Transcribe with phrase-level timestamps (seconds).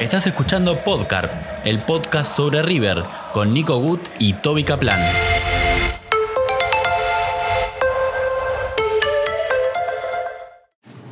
[0.00, 1.30] Estás escuchando Podcarp,
[1.62, 3.04] el podcast sobre River,
[3.34, 4.98] con Nico Gut y Toby Kaplan.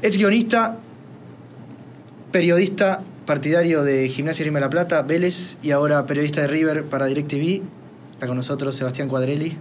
[0.01, 0.79] Ex guionista,
[2.33, 7.05] periodista, partidario de Gimnasia Rima de la Plata, Vélez, y ahora periodista de River para
[7.05, 7.61] DirecTV.
[8.15, 9.59] Está con nosotros Sebastián Cuadrelli.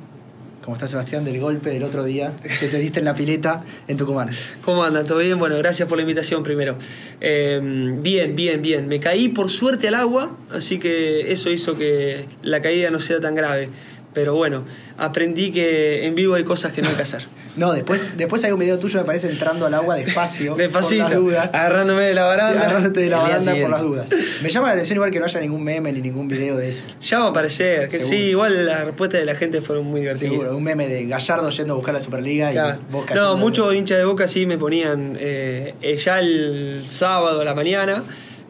[0.63, 1.23] ¿Cómo está Sebastián?
[1.23, 4.29] Del golpe del otro día que te diste en la pileta en Tucumán.
[4.65, 5.05] ¿Cómo andan?
[5.05, 5.39] ¿Todo bien?
[5.39, 6.77] Bueno, gracias por la invitación primero.
[7.21, 7.59] Eh,
[8.01, 8.87] bien, bien, bien.
[8.87, 13.19] Me caí por suerte al agua, así que eso hizo que la caída no sea
[13.19, 13.69] tan grave.
[14.17, 14.65] Pero bueno,
[14.97, 17.27] aprendí que en vivo hay cosas que no hay que hacer.
[17.57, 20.53] No, después, después hay un video tuyo, me parece, entrando al agua despacio.
[20.57, 21.53] Despacito, por las dudas.
[21.55, 22.53] agarrándome de la baranda.
[22.53, 24.09] Sí, agarrándote de la baranda por las dudas.
[24.43, 26.83] Me llama la atención igual que no haya ningún meme ni ningún video de eso.
[27.01, 28.09] Ya va a aparecer, que Seguro.
[28.09, 30.31] sí, igual las respuestas de la gente fueron muy divertidas.
[30.33, 32.79] Seguro, un meme de Gallardo yendo a buscar la Superliga Claro.
[32.89, 33.05] y vos.
[33.15, 37.55] No, muchos hinchas de Boca sí me ponían eh, eh, ya el sábado a la
[37.55, 38.03] mañana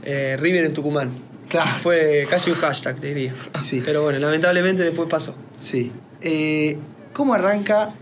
[0.03, 1.11] eh, River en Tucumán.
[1.49, 1.69] Claro.
[1.81, 3.33] Fue casi un hashtag, te diría.
[3.61, 3.81] Sí.
[3.83, 5.35] Pero bueno, lamentablemente después pasó.
[5.59, 5.91] Sí.
[6.21, 6.77] Eh,
[7.13, 7.93] ¿Cómo arranca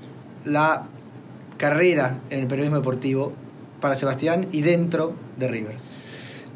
[0.46, 0.88] la
[1.58, 3.34] carrera en el periodismo deportivo
[3.82, 5.76] para Sebastián y dentro de River?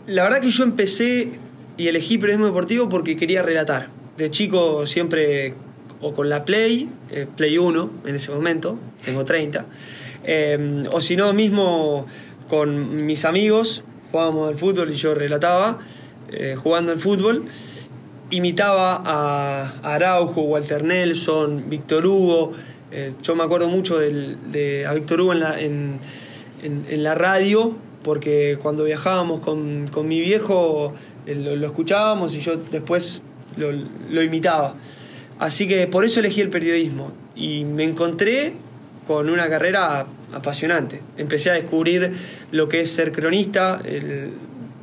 [0.07, 1.31] La verdad que yo empecé
[1.77, 3.89] y elegí periodismo deportivo porque quería relatar.
[4.17, 5.53] De chico siempre,
[6.01, 9.65] o con la Play, eh, Play 1 en ese momento, tengo 30,
[10.23, 12.05] eh, o si no, mismo
[12.49, 15.79] con mis amigos, jugábamos al fútbol y yo relataba,
[16.31, 17.45] eh, jugando al fútbol,
[18.31, 22.53] imitaba a Araujo, Walter Nelson, Víctor Hugo.
[22.91, 26.00] eh, yo me acuerdo mucho de, a Víctor Hugo en
[27.03, 30.94] la, radio, porque cuando viajábamos con, con mi viejo
[31.25, 33.22] eh, lo, escuchábamos y yo después
[33.57, 34.75] lo, imitaba.
[35.39, 38.53] Así que por eso elegí el periodismo y me encontré
[39.07, 41.02] con una carrera apasionante.
[41.17, 42.13] Empecé a descubrir
[42.52, 43.81] lo que es ser cronista.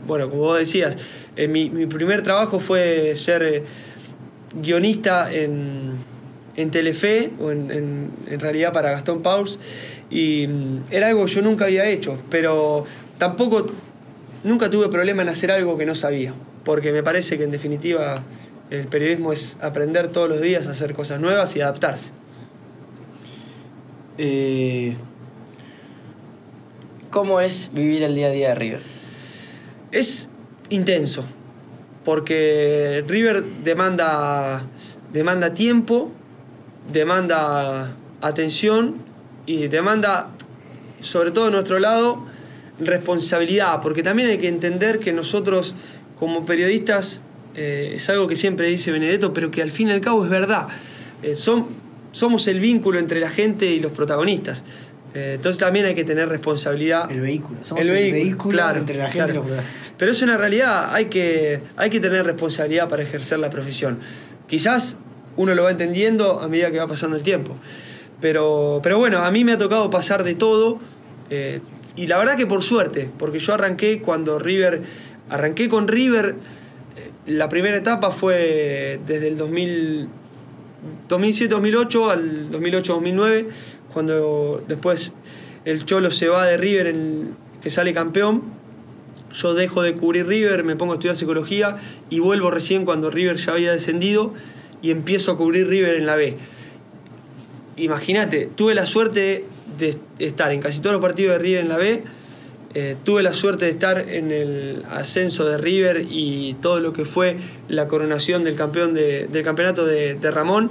[0.06, 0.96] Bueno, como vos decías,
[1.36, 3.62] eh, mi, mi primer trabajo fue ser eh,
[4.60, 5.92] guionista en,
[6.56, 9.58] en Telefe, o en, en- realidad para Gastón Paus,
[10.11, 12.84] y mm, era algo que yo nunca había hecho, pero
[13.18, 13.66] tampoco,
[14.45, 16.34] nunca tuve problema en hacer algo que no sabía,
[16.64, 18.22] porque me parece que en definitiva
[18.70, 22.11] el periodismo es aprender todos los días a hacer cosas nuevas y adaptarse.
[24.18, 24.96] Eh,
[27.11, 28.80] ¿Cómo es vivir el día a día de River?
[29.92, 30.29] Es
[30.69, 31.24] intenso,
[32.05, 34.63] porque River demanda,
[35.13, 36.11] demanda tiempo,
[36.92, 38.96] demanda atención
[39.46, 40.30] y demanda,
[41.01, 42.25] sobre todo de nuestro lado,
[42.79, 45.75] responsabilidad, porque también hay que entender que nosotros
[46.19, 47.20] como periodistas,
[47.55, 50.30] eh, es algo que siempre dice Benedetto, pero que al fin y al cabo es
[50.30, 50.69] verdad,
[51.23, 51.67] eh, son,
[52.13, 54.64] somos el vínculo entre la gente y los protagonistas.
[55.16, 57.10] Eh, entonces también hay que tener responsabilidad.
[57.10, 57.60] el vehículo.
[57.62, 59.46] Somos el, vehículo, claro, entre la gente claro.
[59.48, 59.64] y los
[59.96, 63.98] Pero es una realidad, hay que, hay que tener responsabilidad para ejercer la profesión.
[64.46, 64.98] Quizás
[65.36, 67.56] uno lo va entendiendo a medida que va pasando el tiempo.
[68.20, 70.80] Pero, pero bueno, a mí me ha tocado pasar de todo.
[71.30, 71.60] eh,
[71.96, 74.83] y la verdad que por suerte, porque yo arranqué cuando River,
[75.30, 76.34] arranqué con River,
[76.94, 80.08] eh, la primera etapa fue desde el 2000,
[81.08, 83.46] 2007-2008 al 2008-2009,
[83.96, 85.14] cuando después
[85.64, 86.95] el Cholo se va de River,
[87.62, 88.42] que sale campeón.
[89.33, 91.77] Yo dejo de cubrir River, me pongo a estudiar psicología
[92.11, 94.34] y vuelvo recién cuando River ya había descendido
[94.83, 96.36] y empiezo a cubrir River en la B.
[97.79, 99.46] Imagínate, tuve la suerte
[99.79, 102.05] de estar en casi todos los partidos de River en la B,
[102.74, 107.07] eh, tuve la suerte de estar en el ascenso de River y todo lo que
[107.07, 110.70] fue la coronación del campeón de- del campeonato de, de Ramón.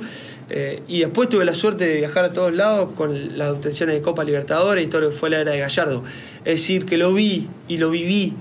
[0.49, 4.01] Eh, y después tuve la suerte de viajar a todos lados con las obtenciones de
[4.01, 6.03] Copa Libertadores y todo lo que fue la era de Gallardo.
[6.39, 8.33] Es decir, que lo vi y lo viví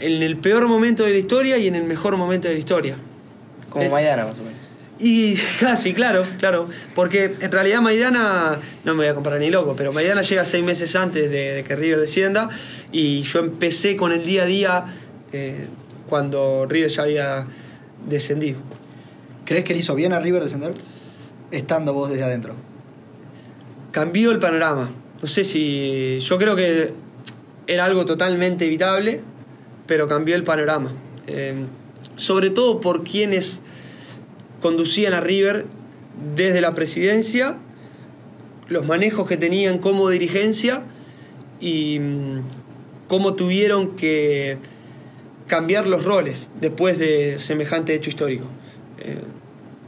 [0.00, 2.96] en el peor momento de la historia y en el mejor momento de la historia.
[3.70, 4.58] Como Eh, Maidana, más o menos.
[4.98, 6.68] Y casi, claro, claro.
[6.94, 10.64] Porque en realidad Maidana, no me voy a comparar ni loco, pero Maidana llega seis
[10.64, 12.48] meses antes de, de que River descienda
[12.90, 14.84] y yo empecé con el día a día
[15.32, 15.66] eh,
[16.08, 17.46] cuando River ya había
[18.08, 18.58] descendido.
[19.44, 20.72] ¿Crees que le hizo bien a River descender?
[21.50, 22.54] Estando vos desde adentro.
[23.92, 24.90] Cambió el panorama.
[25.20, 26.18] No sé si.
[26.20, 26.92] Yo creo que
[27.66, 29.20] era algo totalmente evitable,
[29.86, 30.92] pero cambió el panorama.
[31.26, 31.64] Eh,
[32.16, 33.60] sobre todo por quienes
[34.60, 35.66] conducían a River
[36.34, 37.56] desde la presidencia,
[38.68, 40.82] los manejos que tenían como dirigencia
[41.60, 42.40] y mm,
[43.08, 44.58] cómo tuvieron que
[45.46, 48.46] cambiar los roles después de semejante hecho histórico.
[48.98, 49.22] Eh,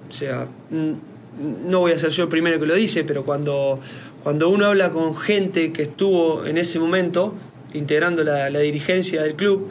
[0.09, 0.93] o sea, mm,
[1.41, 3.81] no voy a ser yo el primero que lo dice, pero cuando,
[4.23, 7.35] cuando uno habla con gente que estuvo en ese momento
[7.75, 9.71] integrando la, la dirigencia del club,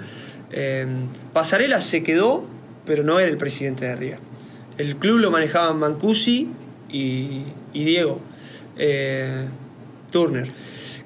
[0.49, 0.87] Eh,
[1.33, 2.45] Pasarela se quedó,
[2.85, 4.19] pero no era el presidente de River.
[4.77, 6.47] El club lo manejaban Mancusi
[6.89, 7.43] y,
[7.73, 8.21] y Diego
[8.77, 9.45] eh,
[10.09, 10.47] Turner.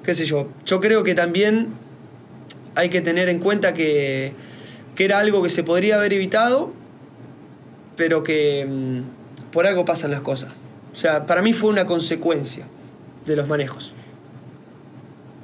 [0.04, 0.46] Qué sé yo.
[0.64, 1.74] Yo creo que también
[2.76, 4.32] hay que tener en cuenta que,
[4.94, 6.72] que era algo que se podría haber evitado,
[7.96, 9.00] pero que mm,
[9.52, 10.50] por algo pasan las cosas.
[10.92, 12.66] O sea, para mí fue una consecuencia
[13.26, 13.94] de los manejos.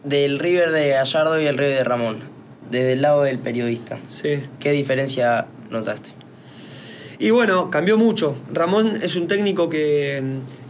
[0.05, 2.21] Del River de Gallardo y el River de Ramón.
[2.71, 3.99] Desde el lado del periodista.
[4.09, 4.41] Sí.
[4.61, 6.11] ¿Qué diferencia notaste?
[7.19, 8.37] Y bueno, cambió mucho.
[8.53, 10.23] Ramón es un técnico que,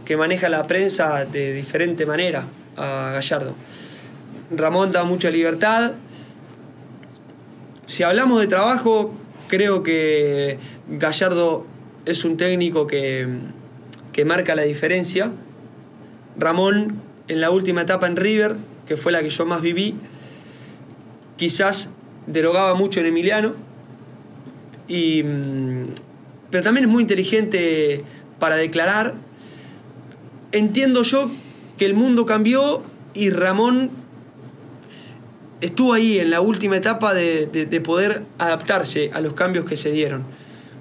[0.05, 2.45] que maneja la prensa de diferente manera
[2.75, 3.53] a Gallardo.
[4.51, 5.93] Ramón da mucha libertad.
[7.85, 9.13] Si hablamos de trabajo,
[9.47, 10.57] creo que
[10.87, 11.65] Gallardo
[12.11, 13.27] es un técnico que,
[14.11, 15.31] que marca la diferencia.
[16.37, 18.55] Ramón, en la última etapa en River,
[18.87, 19.95] que fue la que yo más viví,
[21.37, 21.91] quizás
[22.27, 23.53] derogaba mucho en Emiliano.
[24.87, 25.85] Y, mm,
[26.49, 28.03] pero también es muy inteligente
[28.39, 29.13] para declarar.
[30.51, 31.29] Entiendo yo
[31.77, 32.81] que el mundo cambió
[33.13, 33.91] y Ramón
[35.61, 39.75] estuvo ahí en la última etapa de, de- de poder adaptarse a los cambios que
[39.75, 40.23] se dieron.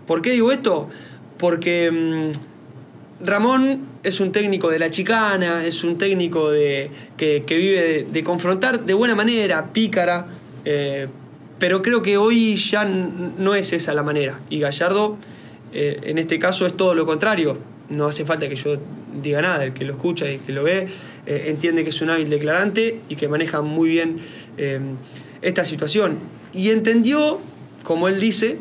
[0.07, 0.89] ¿Por qué digo esto?
[1.38, 8.06] Porque mm, Ramón es un técnico de la chicana, es un técnico de, que, vive
[8.11, 10.26] de, confrontar de buena manera, pícara,
[10.64, 11.08] eh,
[11.58, 14.40] pero creo que hoy ya no es esa la manera.
[14.50, 15.19] Y Gallardo,
[15.73, 17.58] eh, en este caso, es todo lo contrario.
[17.88, 18.76] No hace falta que yo
[19.20, 20.87] diga nada, el que lo escucha y que lo ve
[21.26, 24.20] eh, entiende que es un hábil declarante y que maneja muy bien
[25.43, 26.19] esta situación.
[26.52, 27.41] Y entendió,
[27.82, 28.58] como él dice,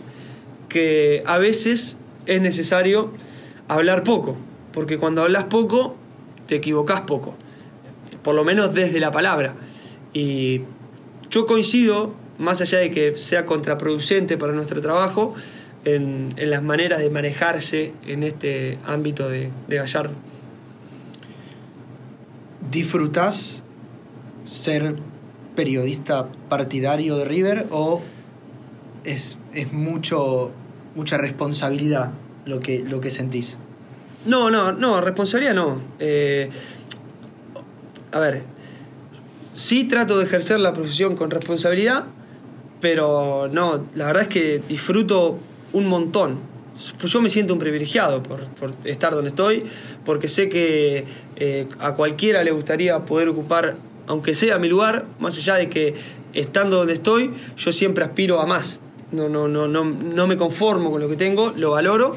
[0.69, 1.97] que a veces
[2.27, 3.11] es necesario
[3.67, 4.35] hablar poco,
[4.73, 5.95] porque cuando hablas poco
[6.47, 7.35] te equivocás poco,
[8.21, 9.55] por lo menos desde la palabra.
[10.13, 10.61] Y
[11.29, 15.33] yo coincido, más allá de que sea contraproducente para nuestro trabajo,
[15.85, 20.13] en, las maneras de manejarse en este ámbito de, de Gallardo.
[22.69, 23.63] ¿Disfrutás
[24.43, 24.95] ser
[25.55, 28.01] periodista partidario de River o
[29.03, 30.51] es, es mucho,
[30.97, 32.11] mucha responsabilidad
[32.45, 33.59] lo que, lo que sentís?
[34.25, 35.79] No, no, no, responsabilidad no.
[35.99, 36.49] Eh,
[38.11, 38.43] a ver,
[39.53, 42.05] sí trato de ejercer la profesión con responsabilidad,
[42.81, 45.39] pero no, la verdad es que disfruto
[45.71, 46.39] un montón.
[47.03, 49.63] Yo me siento un privilegiado por, por estar donde estoy,
[50.03, 51.05] porque sé que
[51.35, 53.77] eh, a cualquiera le gustaría poder ocupar,
[54.07, 55.95] aunque sea mi lugar, más allá de que
[56.33, 58.79] estando donde estoy, yo siempre aspiro a más.
[59.11, 62.13] No, no, no, no, no me conformo con lo que tengo, lo valoro,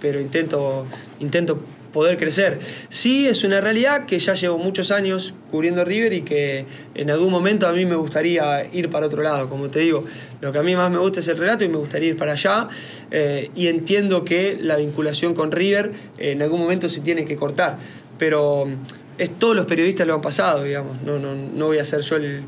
[0.00, 0.86] pero intento,
[1.18, 1.58] intento
[1.92, 2.60] poder crecer.
[2.90, 6.64] Sí, es una realidad que ya llevo muchos años cubriendo River y que
[6.94, 9.48] en algún momento a mí me gustaría ir para otro lado.
[9.48, 10.04] Como te digo,
[10.40, 12.32] lo que a mí más me gusta es el relato y me gustaría ir para
[12.32, 12.68] allá.
[13.10, 17.34] eh, y entiendo que la vinculación con River eh, en algún momento se tiene que
[17.36, 17.78] cortar.
[18.18, 18.72] Pero mm,
[19.20, 21.02] es, todos los periodistas lo han pasado, digamos.
[21.02, 22.42] No, no, no voy a ser yo el-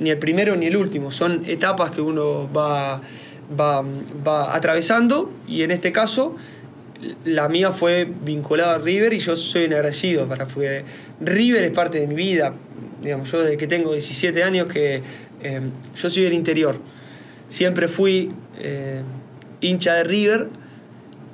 [0.00, 1.12] ni el primero ni el último.
[1.12, 3.00] Son etapas que uno va,
[3.58, 3.82] va,
[4.26, 6.36] va atravesando y en este caso
[7.24, 10.84] la mía fue vinculada a River y yo soy un para porque
[11.20, 12.54] River es parte de mi vida.
[13.02, 15.02] Digamos, yo desde que tengo 17 años que
[15.42, 15.60] eh,
[15.94, 16.78] yo soy del interior.
[17.48, 19.02] Siempre fui eh,
[19.60, 20.48] hincha de River,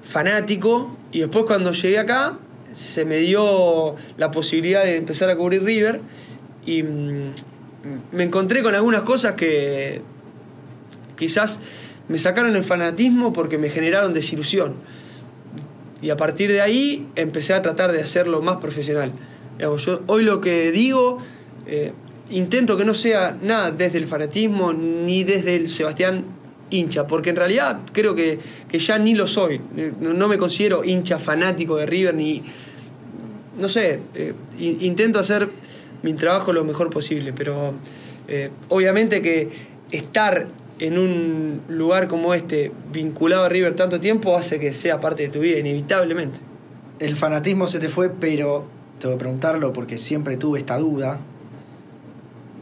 [0.02, 2.38] fanático, y después cuando llegué acá
[2.72, 6.00] se me dio la posibilidad de empezar a cubrir River
[6.64, 7.32] y mm,
[8.12, 10.00] me encontré con algunas cosas que
[11.16, 11.60] quizás
[12.08, 14.74] me sacaron el fanatismo porque me generaron desilusión.
[16.00, 19.12] Y a partir de ahí empecé a tratar de hacerlo más profesional.
[20.06, 21.18] Hoy lo que digo,
[21.66, 21.92] eh,
[22.30, 26.24] intento que no sea nada desde el fanatismo ni desde el Sebastián
[26.70, 29.60] hincha, porque en realidad creo que, que ya ni lo soy.
[30.00, 32.42] No, me considero hincha fanático de River, ni.
[33.60, 35.48] No sé, eh, in- intento hacer
[36.02, 37.74] mi trabajo lo mejor posible, pero
[38.26, 39.50] eh, obviamente que
[39.92, 40.48] estar
[40.78, 45.28] en un lugar como este, vinculado a River tanto tiempo, hace que sea parte de
[45.28, 46.38] tu vida, inevitablemente.
[46.98, 48.64] El fanatismo se te fue, pero
[48.98, 51.18] tengo que preguntarlo porque siempre tuve esta duda.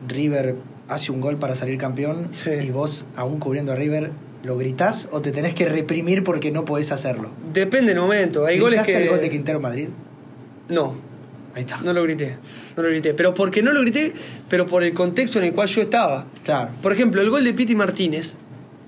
[0.09, 0.57] River
[0.88, 2.50] hace un gol para salir campeón Sí.
[2.62, 4.11] y vos, aún cubriendo a River,
[4.43, 7.29] ¿lo gritás o te tenés que reprimir porque no podés hacerlo?
[7.52, 8.45] Depende del momento.
[8.47, 9.05] Hay goles ¿Gritaste que.
[9.05, 9.88] el gol de Quintero Madrid?
[10.69, 10.95] No,
[11.54, 11.80] Ahí está.
[11.83, 12.37] no lo grité.
[12.76, 13.14] No lo grité.
[13.14, 14.12] Pero porque no lo grité,
[14.49, 16.26] pero por el contexto en el cual yo estaba.
[16.45, 16.73] Claro.
[16.80, 18.37] Por ejemplo, el gol de Piti Martínez,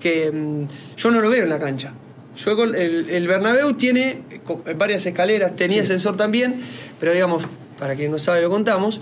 [0.01, 1.93] que mm, yo no lo veo en la cancha.
[2.37, 5.83] Yo el, el, Bernabéu tiene eh, varias escaleras, tenía Sí.
[5.83, 6.63] ascensor también,
[6.99, 7.45] pero digamos,
[7.79, 9.01] para quien no sabe lo contamos.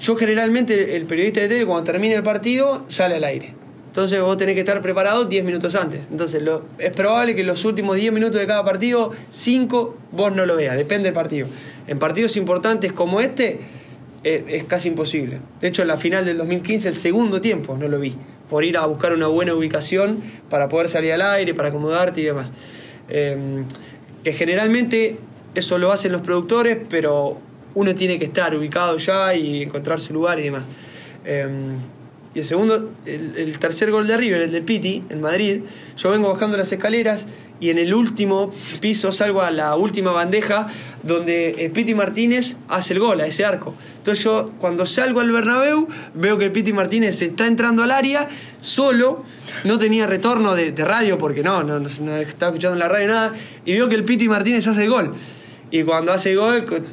[0.00, 3.54] Yo generalmente, el periodista de tele, cuando termina el partido, sale al aire.
[3.98, 6.02] Entonces vos tenés que estar preparado 10 minutos antes.
[6.08, 6.40] Entonces
[6.78, 10.76] es probable que los últimos 10 minutos de cada partido, 5 vos no lo veas,
[10.76, 11.48] depende del partido.
[11.88, 13.58] En partidos importantes como este,
[14.22, 15.40] eh, es casi imposible.
[15.60, 18.14] De hecho, en la final del 2015, el segundo tiempo, no lo vi,
[18.48, 22.24] por ir a buscar una buena ubicación para poder salir al aire, para acomodarte y
[22.24, 22.52] demás.
[23.08, 23.64] Eh,
[24.22, 25.16] que generalmente
[25.56, 27.38] eso lo hacen los productores, pero
[27.74, 30.68] uno tiene que estar ubicado ya y encontrar su lugar y demás.
[31.24, 31.48] Eh,
[32.34, 35.62] y el segundo, el, el, tercer gol de River, el del Piti, en Madrid,
[35.96, 37.26] yo vengo bajando las escaleras
[37.60, 40.68] y en el último piso salgo a la última bandeja
[41.02, 43.74] donde el Piti Martínez hace el gol, a ese arco.
[43.96, 48.28] Entonces yo cuando salgo al Bernabéu veo que el Piti Martínez está entrando al área
[48.60, 49.24] solo,
[49.64, 52.88] no tenía retorno de, de radio porque no, no, no, no estaba escuchando en la
[52.88, 53.32] radio nada,
[53.64, 55.14] y veo que el Piti Martínez hace el gol.
[55.70, 56.86] Y cuando hace el gol, con,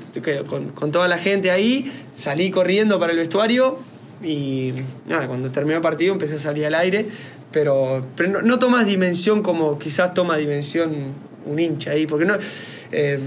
[0.47, 3.79] con, con toda la gente ahí, salí corriendo para el vestuario
[4.23, 4.73] y
[5.07, 7.07] nada, cuando terminó el partido empecé a salir al aire,
[7.51, 11.13] pero, pero no, no tomas dimensión como quizás toma dimensión
[11.45, 12.35] un hincha ahí, porque no
[12.91, 13.19] eh,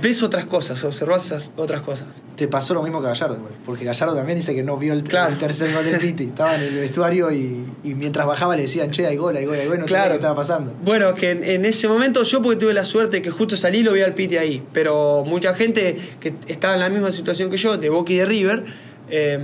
[0.00, 2.06] ves otras cosas, observas otras cosas.
[2.36, 5.32] Te pasó lo mismo que Gallardo, porque Gallardo también dice que no vio el, claro.
[5.32, 8.92] el tercer gol del Piti, estaba en el vestuario y, y, mientras bajaba le decían,
[8.92, 10.02] che, hay gol, hay gol, hay gol, no claro.
[10.04, 10.76] sabía qué estaba pasando.
[10.84, 13.92] Bueno, que en, en, ese momento yo porque tuve la suerte que justo salí lo
[13.92, 17.76] vi al Piti ahí, pero mucha gente que estaba en la misma situación que yo,
[17.76, 18.66] de Boca y de River,
[19.10, 19.38] eh,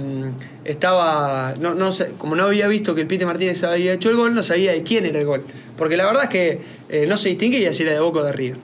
[0.64, 4.16] estaba no, no sé, como no había visto que el Pite Martínez había hecho el
[4.16, 5.44] gol, no sabía de quién era el gol.
[5.76, 8.32] Porque la verdad es que eh, no se distingue si era de Boca o de
[8.32, 8.58] River.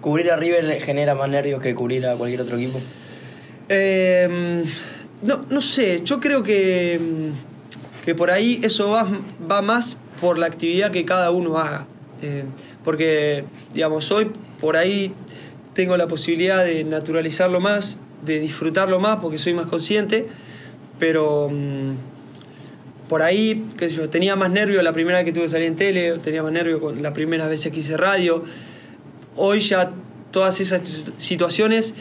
[0.00, 2.80] ¿Cubrir a River genera más nervios que cubrir a cualquier otro equipo?
[3.68, 4.64] Eh,
[5.22, 6.98] no, no sé, yo creo que,
[8.04, 9.06] que por ahí eso va,
[9.50, 11.86] va más por la actividad que cada uno haga.
[12.84, 15.14] Porque, digamos, hoy por ahí
[15.74, 20.28] tengo la posibilidad de naturalizarlo más, de disfrutarlo más porque soy más consciente,
[20.98, 21.94] pero mmm,
[23.08, 25.66] por ahí, qué sé yo, tenía más nervio la primera vez que tuve que salir
[25.66, 28.44] en tele, tenía más nervio con la primera vez que hice radio.
[29.34, 29.90] Hoy ya
[30.30, 30.82] todas esas
[31.16, 31.94] situaciones,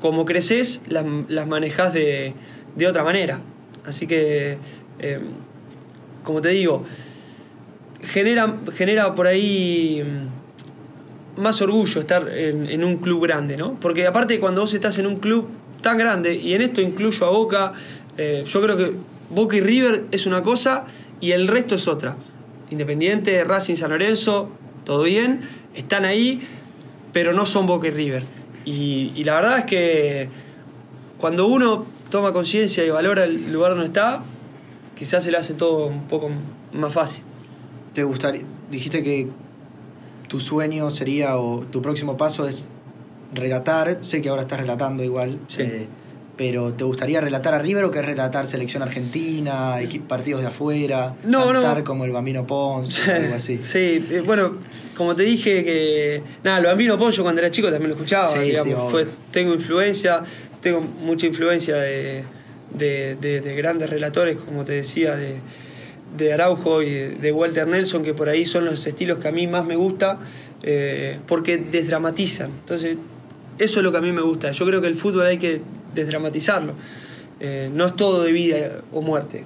[0.00, 2.34] como creces, las, las manejas de,
[2.74, 3.40] de, otra manera.
[3.86, 4.58] Así que,
[4.98, 5.20] eh,
[6.24, 6.84] como te digo,
[8.02, 10.02] genera, genera por ahí
[11.36, 13.74] más orgullo estar en, un club grande, ¿no?
[13.80, 15.48] Porque aparte cuando vos estás en un club
[15.80, 17.72] tan grande, y en esto incluyo a Boca,
[18.18, 18.92] eh, yo creo que
[19.30, 20.84] Boca y River es una cosa
[21.20, 22.16] y el resto es otra.
[22.70, 24.50] Independiente, Racing, San Lorenzo,
[24.84, 25.42] todo bien,
[25.74, 26.42] están ahí,
[27.12, 28.22] pero no son Boca y River.
[28.64, 30.28] Y, y la verdad es que
[31.18, 34.22] cuando uno toma conciencia y valora el lugar donde está,
[34.96, 36.30] quizás se le hace todo un poco
[36.72, 37.22] más fácil.
[37.94, 38.42] ¿Te gustaría?
[38.70, 39.28] Dijiste que
[40.30, 42.70] tu sueño sería o tu próximo paso es
[43.34, 43.98] relatar.
[44.02, 45.40] Sé que ahora estás relatando igual.
[45.48, 45.62] Sí.
[45.62, 45.88] Eh,
[46.36, 49.76] pero ¿te gustaría relatar a River o que relatar selección argentina,
[50.08, 51.16] partidos de afuera?
[51.24, 51.84] No, cantar no.
[51.84, 53.58] como el Bambino Pons Sí, o algo así.
[53.62, 54.56] sí, eh, bueno,
[54.96, 56.22] como te dije que.
[56.44, 58.28] Nada, el Bambino Pons yo cuando era chico también lo escuchaba.
[58.28, 60.22] Sí, digamos, sí, fue, tengo influencia,
[60.62, 62.22] tengo mucha influencia de,
[62.72, 65.40] de, de, de grandes relatores, como te decía, de,
[66.16, 69.46] de Araujo y de Walter Nelson, que por ahí son los estilos que a mí
[69.46, 70.18] más me gusta,
[70.62, 72.50] eh, porque desdramatizan.
[72.50, 72.96] Entonces,
[73.58, 74.50] eso es lo que a mí me gusta.
[74.50, 75.60] Yo creo que el fútbol hay que
[75.94, 76.74] desdramatizarlo.
[77.40, 79.44] Eh, no es todo de vida o muerte,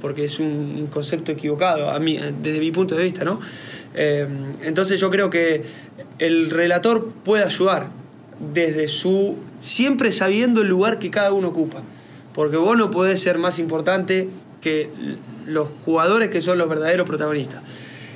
[0.00, 3.40] porque es un concepto equivocado, a mí, desde mi punto de vista, ¿no?
[3.94, 4.26] Eh,
[4.62, 5.62] entonces yo creo que
[6.18, 7.88] el relator puede ayudar
[8.52, 9.36] desde su...
[9.60, 11.82] siempre sabiendo el lugar que cada uno ocupa,
[12.34, 14.28] porque vos no podés ser más importante
[14.64, 14.88] que
[15.46, 17.62] los jugadores que son los verdaderos protagonistas.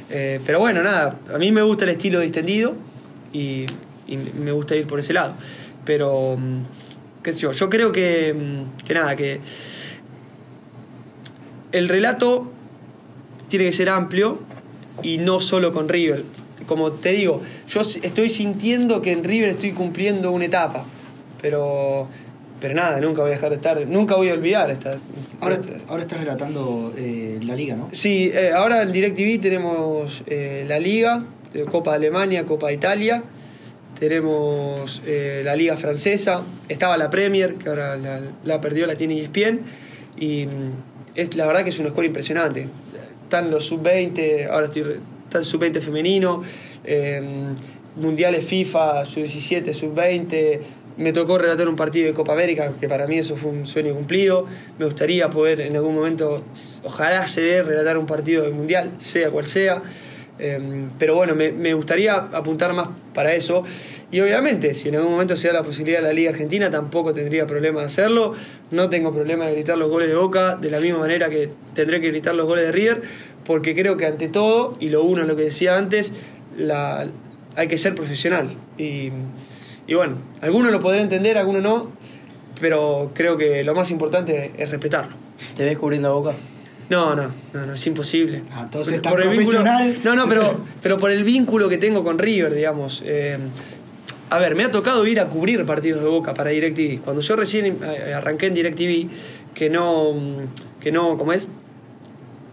[0.09, 2.75] Eh, pero bueno, nada, a mí me gusta el estilo distendido
[3.35, 3.67] y,
[4.09, 5.35] me gusta ir por ese lado.
[5.85, 6.39] Pero,
[7.23, 8.35] qué sé yo, yo creo que,
[8.87, 9.41] que nada, que
[11.73, 12.51] el relato
[13.49, 14.39] tiene que ser amplio
[15.03, 16.25] y no solo con River.
[16.67, 20.87] Como te digo, yo estoy sintiendo que en River estoy cumpliendo una etapa,
[21.43, 22.09] pero
[22.61, 24.93] pero nada, nunca voy a dejar de estar, nunca voy a olvidar esta.
[25.41, 25.73] Ahora, esta.
[25.89, 27.89] ahora estás relatando eh, la liga, ¿no?
[27.93, 31.25] Sí, eh, ahora en DirecTV tenemos eh, la liga,
[31.71, 33.25] Copa de Alemania, Copa de Italia,
[33.99, 39.61] tenemos la liga francesa, estaba la Premier, que ahora la, la perdió, la tiene ESPN,
[40.21, 40.47] y
[41.19, 42.69] es, la verdad que es una escuela impresionante.
[43.25, 46.43] Están los sub-20, ahora estoy, está el sub-20 femenino,
[46.85, 47.21] eh,
[47.97, 50.61] mundiales FIFA, sub-17, sub-20,
[50.99, 53.95] me tocó relatar un partido de Copa América, que para mí eso fue un sueño
[53.95, 54.47] cumplido.
[54.79, 56.45] Me gustaría poder en algún momento,
[56.83, 59.83] ojalá se dé, relatar un partido de mundial, sea cual sea.
[60.41, 63.65] Eh, pero bueno, me, gustaría apuntar más para eso.
[64.11, 67.15] Y obviamente, si en algún momento se da la posibilidad de la Liga Argentina, tampoco
[67.15, 68.35] tendría problema de hacerlo.
[68.71, 72.01] No tengo problema de gritar los goles de Boca, de la misma manera que tendré
[72.01, 73.03] que gritar los goles de River,
[73.45, 76.13] porque creo que ante todo, y lo uno es lo que decía antes,
[77.57, 78.49] hay que ser profesional.
[79.89, 81.91] Y bueno, algunos lo podrán entender, algunos no,
[82.61, 85.17] pero creo que lo más importante es respetarlo.
[85.57, 86.35] ¿Te ves cubriendo Boca?
[86.91, 88.43] No, no, no, no, es imposible.
[88.53, 89.99] Ah, entonces Por- tan el vínculo- profesional.
[90.05, 93.03] no, no, pero, pero por el vínculo que tengo con River, digamos.
[93.05, 93.37] eh,
[94.31, 97.01] a ver, me ha tocado ir a cubrir partidos de Boca para DirecTV.
[97.03, 99.09] Cuando yo recién eh, arranqué en DirecTV,
[99.55, 100.15] que no,
[100.81, 101.49] que no, ¿cómo es?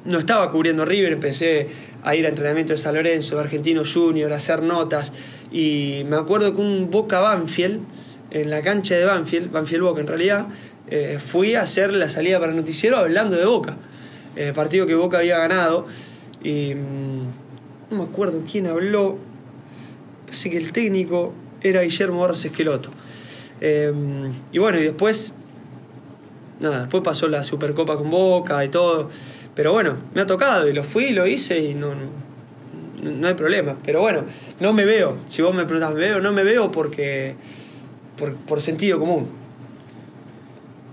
[0.06, 1.68] No estaba cubriendo River, empecé
[2.04, 5.14] a ir a entrenamiento de San Lorenzo, de Argentino Junior, a hacer notas.
[5.52, 7.82] Y me acuerdo que un Boca Banfield,
[8.30, 10.48] en la cancha de Banfield, Banfield Boca en realidad,
[10.88, 13.78] eh, fui a hacer la salida para el noticiero hablando de Boca.
[14.36, 15.88] Eh, partido que Boca había ganado.
[16.44, 19.18] Y mm, no me acuerdo quién habló.
[20.26, 22.90] Parece que el técnico era Guillermo Barros Esqueloto.
[23.62, 23.92] Eh,
[24.52, 25.34] y bueno, y después.
[26.60, 29.10] Nada, después pasó la Supercopa con Boca y todo.
[29.56, 33.28] Pero bueno, me ha tocado y lo fui y lo hice y no, no, no
[33.28, 33.78] hay problema.
[33.86, 34.26] Pero bueno,
[34.60, 35.18] no me veo.
[35.28, 36.20] Si vos me preguntás, ¿me veo?
[36.22, 37.36] No me veo porque.
[38.18, 39.28] por, por sentido común.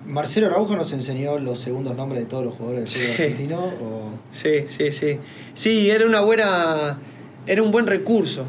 [0.06, 3.22] Marcelo Araujo nos enseñó los segundos nombres de todos los jugadores del fútbol Sí.
[3.22, 3.58] argentino.
[3.82, 4.10] O...
[4.30, 5.18] Sí, sí, sí.
[5.54, 6.98] Sí, era una buena.
[7.46, 8.44] Era un buen recurso.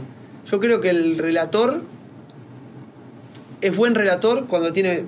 [0.52, 1.82] Yo creo que el relator
[3.62, 5.06] es buen relator cuando tiene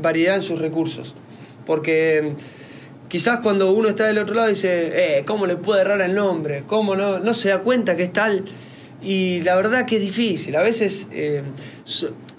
[0.00, 1.14] variedad en sus recursos.
[1.66, 2.34] Porque
[3.12, 6.64] quizás cuando uno está del otro lado dice, eh, ¿cómo le puede errar el nombre?
[6.66, 7.18] ¿Cómo no?
[7.18, 8.46] No se da cuenta que es tal.
[9.02, 10.56] Y la verdad que es difícil.
[10.56, 11.42] A veces eh,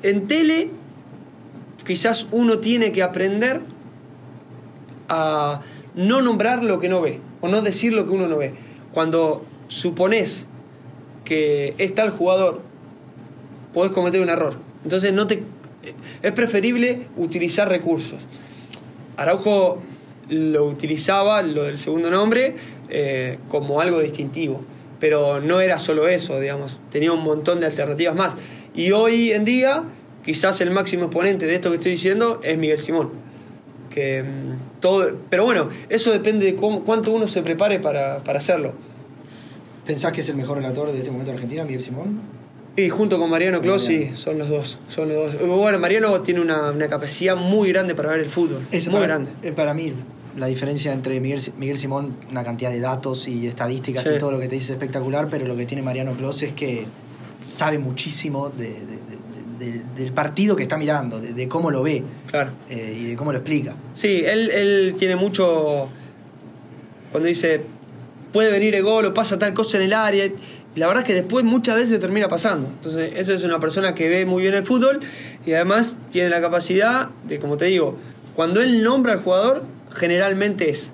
[0.02, 0.72] en tele
[1.86, 3.62] quizás uno tiene que aprender
[5.10, 5.62] a
[5.94, 8.56] no nombrar lo que no ve o no decir lo que uno no ve.
[8.94, 10.48] Cuando supones
[11.24, 12.62] que es tal jugador,
[13.76, 14.56] podés cometer un error.
[14.84, 15.44] Entonces no te
[16.24, 18.22] es preferible utilizar recursos.
[19.18, 19.84] Araujo
[20.30, 22.56] lo utilizaba, lo del segundo nombre,
[22.90, 24.62] eh, como algo distintivo.
[25.00, 26.80] Pero no era solo eso, digamos.
[26.92, 28.36] Tenía un montón de alternativas más.
[28.74, 29.84] Y hoy en día,
[30.24, 33.12] quizás el máximo exponente de esto que estoy diciendo es Miguel Simón.
[33.90, 38.74] Que, mm, todo, pero bueno, eso depende de cuánto uno se prepare para, para hacerlo.
[39.86, 42.43] ¿Pensás que es el mejor relator de este momento de Argentina, Miguel Simón?
[42.76, 44.80] Y junto con Mariano Closi son los dos.
[44.88, 45.48] Son los dos.
[45.48, 48.62] Bueno, Mariano tiene una, una capacidad muy grande para ver el fútbol.
[48.72, 49.32] Es muy para, grande.
[49.44, 49.94] eh, Para mí,
[50.38, 54.12] la diferencia entre Miguel, Miguel Simón, una cantidad de datos y estadísticas Sí.
[54.16, 56.54] y todo lo que te dice es espectacular, pero lo que tiene Mariano Clos es
[56.54, 56.86] que
[57.42, 58.80] sabe muchísimo de- de-
[59.60, 62.52] de- de- del partido que está mirando, de, de cómo lo ve Claro.
[62.72, 63.76] eh, y de cómo lo explica.
[63.94, 65.90] Sí, él, él tiene mucho.
[67.12, 67.62] Cuando dice
[68.32, 70.28] puede venir el gol o pasa tal cosa en el área.
[70.76, 72.68] La verdad es que después muchas veces termina pasando.
[72.68, 75.02] Entonces, eso es una persona que ve muy bien el fútbol
[75.46, 77.98] y además tiene la capacidad de, como te digo,
[78.36, 80.92] cuando él nombra al jugador, generalmente es.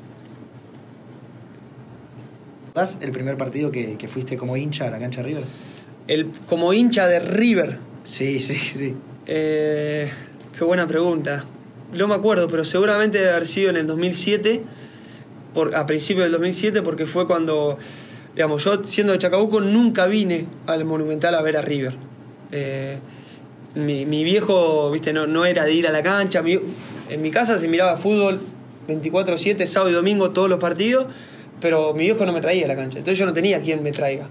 [2.74, 5.44] ¿Das el primer partido que, que fuiste como hincha a la cancha de River?
[6.08, 7.78] El, como hincha de River.
[8.04, 8.98] Sí, sí, sí.
[9.26, 10.10] Eh,
[10.58, 11.46] qué buena pregunta.
[11.94, 14.64] No me acuerdo, pero seguramente debe haber sido en el 2007,
[15.54, 17.78] por, a principios del 2007, porque fue cuando,
[18.36, 21.96] digamos, yo siendo de Chacabuco nunca vine al Monumental a ver a River.
[22.52, 22.98] Eh,
[23.76, 26.44] mi, mi viejo, viste, no, no era de ir a la cancha.
[27.10, 28.40] en mi casa se miraba fútbol
[28.88, 31.08] 24-7, sábado y domingo, todos los partidos,
[31.62, 32.98] pero mi viejo no me traía a la cancha.
[32.98, 34.28] Entonces yo no tenía quien me traiga.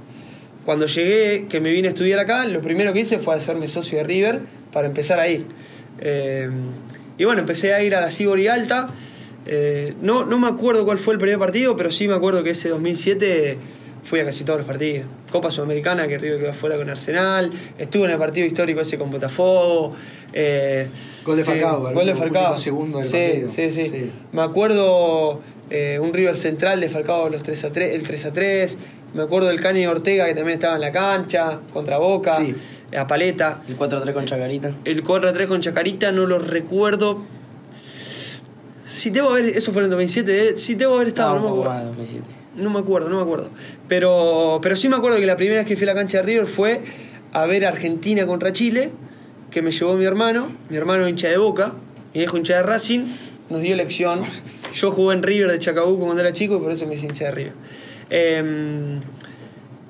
[0.65, 3.99] Cuando llegué, que me vine a estudiar acá, lo primero que hice fue hacerme socio
[3.99, 4.41] de River
[4.73, 5.47] para empezar a ir.
[6.01, 6.49] Eh,
[7.17, 8.89] y bueno, empecé a ir a la Sibori Alta.
[9.47, 12.51] Eh, no, no me acuerdo cuál fue el primer partido, pero sí me acuerdo que
[12.51, 13.59] ese 2007
[14.09, 15.07] fui a casi todos los partidos.
[15.31, 17.51] Copa Sudamericana, que River quedó afuera con Arsenal.
[17.79, 19.95] Estuve en el partido histórico ese con Botafogo.
[20.33, 20.89] eh,
[21.25, 22.57] Gol de sí, Falcao, Gol de Falcao.
[22.57, 23.51] segundo del sí, partido.
[23.51, 24.11] Sí, sí, Sí.
[24.33, 25.41] Me acuerdo
[25.71, 28.79] eh, un River Central de Falcao los 3 a 3, el 3 a 3.
[29.15, 32.55] Me acuerdo del Cani Ortega que también estaba en la cancha, contra Boca, Sí.
[32.97, 33.63] a Paleta.
[33.69, 34.75] El 4-3 con Chacarita.
[34.85, 37.25] El 4 a 3 con Chacarita no lo recuerdo.
[38.87, 41.59] Si debo haber, eso fue en el 2007, si debo haber estado, Estaba no un
[41.59, 41.89] me poco acuerdo.
[41.91, 42.38] más, 2007.
[42.59, 43.51] No me acuerdo, no me acuerdo.
[43.89, 46.23] Pero, pero sí me acuerdo que la primera vez que fui a la cancha de
[46.25, 46.81] River fue
[47.33, 48.91] a ver Argentina contra Chile,
[49.51, 51.75] que me llevó mi hermano, mi hermano hincha de Boca,
[52.15, 53.05] mi viejo hincha de Racing,
[53.51, 54.23] nos dio lección.
[54.75, 57.27] Yo jugué en River de Chacabuco cuando era chico y por eso me hice hincha
[57.27, 57.53] de River.
[58.11, 58.99] Eh,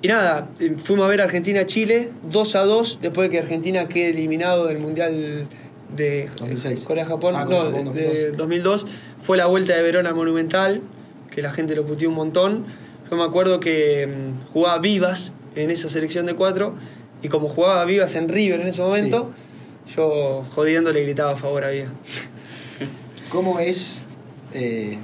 [0.00, 4.10] y nada, eh, fuimos a ver Argentina-Chile 2 a 2, después de que Argentina quede
[4.10, 5.48] eliminado del Mundial
[5.96, 6.84] de 2006.
[6.84, 8.36] Corea-Japón, Ah, no, de 2002.
[8.36, 8.86] 2002.
[9.20, 10.82] Fue la vuelta de Verona Monumental,
[11.30, 12.66] que la gente lo puteó un montón.
[13.10, 16.74] Yo me acuerdo que mm, jugaba Vivas en esa selección de cuatro
[17.22, 19.30] y como jugaba Vivas en River en ese momento,
[19.94, 21.92] yo jodiendo le gritaba a favor a Vivas.
[23.30, 24.02] ¿Cómo es,
[24.54, 24.98] eh,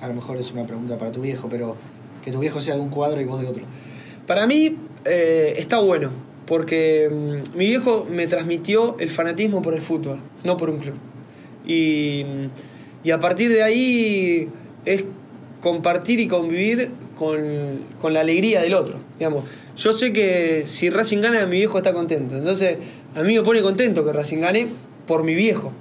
[0.00, 1.76] a lo mejor es una pregunta para tu viejo, pero
[2.22, 3.64] que tu viejo sea de un cuadro y vos de otro?
[4.26, 6.10] Para mí eh, está bueno,
[6.46, 10.94] porque mm, mi viejo me transmitió el fanatismo por el fútbol, no por un club.
[11.66, 14.48] Y, mm, y a partir de ahí
[14.84, 15.04] es
[15.62, 18.96] compartir y convivir con, con la alegría del otro.
[19.18, 19.44] Digamos.
[19.76, 22.36] Yo sé que si Racing gana, mi viejo está contento.
[22.36, 22.78] Entonces,
[23.14, 24.68] a mí me pone contento que Racing gane
[25.06, 25.72] por mi viejo.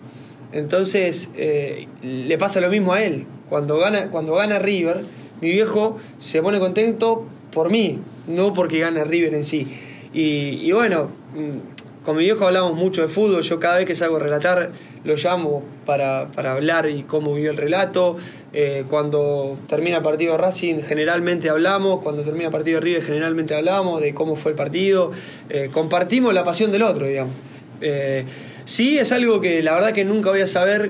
[0.53, 3.25] Entonces, eh, le pasa lo mismo a él.
[3.49, 5.01] Cuando gana, cuando gana River,
[5.41, 9.67] mi viejo se pone contento por mí, no porque gane River en sí.
[10.13, 13.93] Y, y bueno, mm, con mi viejo hablamos mucho de fútbol, yo cada vez que
[13.93, 14.71] salgo a relatar
[15.03, 18.17] lo llamo para, para hablar y cómo vivió el relato.
[18.53, 23.55] Eh, cuando termina el partido Racing generalmente hablamos, cuando termina el partido de River generalmente
[23.55, 25.11] hablamos de cómo fue el partido,
[25.49, 27.33] Eh, compartimos la pasión del otro, digamos.
[27.81, 28.25] Eh,
[28.65, 30.89] sí, es algo que la verdad que nunca voy a saber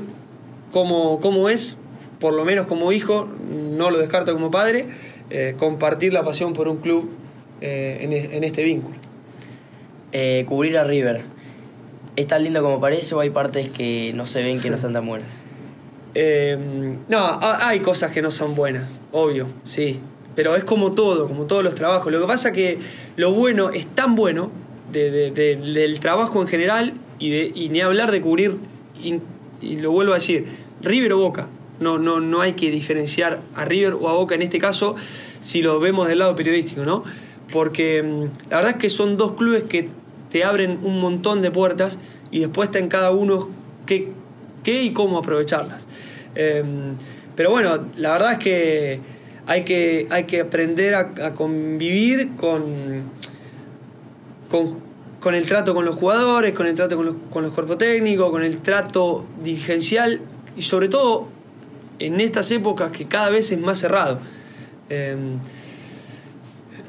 [0.71, 1.77] cómo, cómo es,
[2.19, 3.27] por lo menos como hijo,
[3.77, 4.85] no lo descarto como padre,
[5.57, 7.09] compartir la pasión por un club
[7.61, 7.99] e-
[8.33, 8.95] en este vínculo.
[10.11, 11.21] Eh, cubrir a River.
[12.15, 14.93] ¿Es tan lindo como parece o hay partes que no se ven que no están
[14.93, 15.27] tan buenas?
[16.13, 16.57] Eh,
[17.07, 19.99] no, ha- hay cosas que no son buenas, obvio, sí.
[20.35, 22.11] Pero es como todo, como todos los trabajos.
[22.11, 22.79] Lo que pasa que
[23.15, 24.51] lo bueno es tan bueno
[24.91, 28.57] de- de- de- del trabajo en general y, de, y ni hablar de cubrir,
[29.01, 29.19] y,
[29.61, 30.45] y lo vuelvo a decir,
[30.81, 31.47] River o Boca.
[31.79, 34.95] No, no, no hay que diferenciar a River o a Boca en este caso
[35.39, 37.03] si lo vemos del lado periodístico, ¿no?
[37.51, 39.89] Porque mm, la verdad es que son dos clubes que
[40.31, 41.99] te abren un montón de puertas
[42.31, 43.49] y después está en cada uno
[43.85, 44.07] qué,
[44.63, 45.87] qué y cómo aprovecharlas.
[46.35, 46.63] Eh,
[47.35, 48.99] pero bueno, la verdad es que
[49.45, 53.03] hay que, hay que aprender a, convivir con,
[55.19, 58.31] con, el trato con los jugadores, con el trato con los, con los cuerpos técnicos,
[58.31, 60.21] con el trato dirigencial
[60.55, 61.27] y sobre todo
[61.99, 64.19] en estas épocas que cada vez es más cerrado.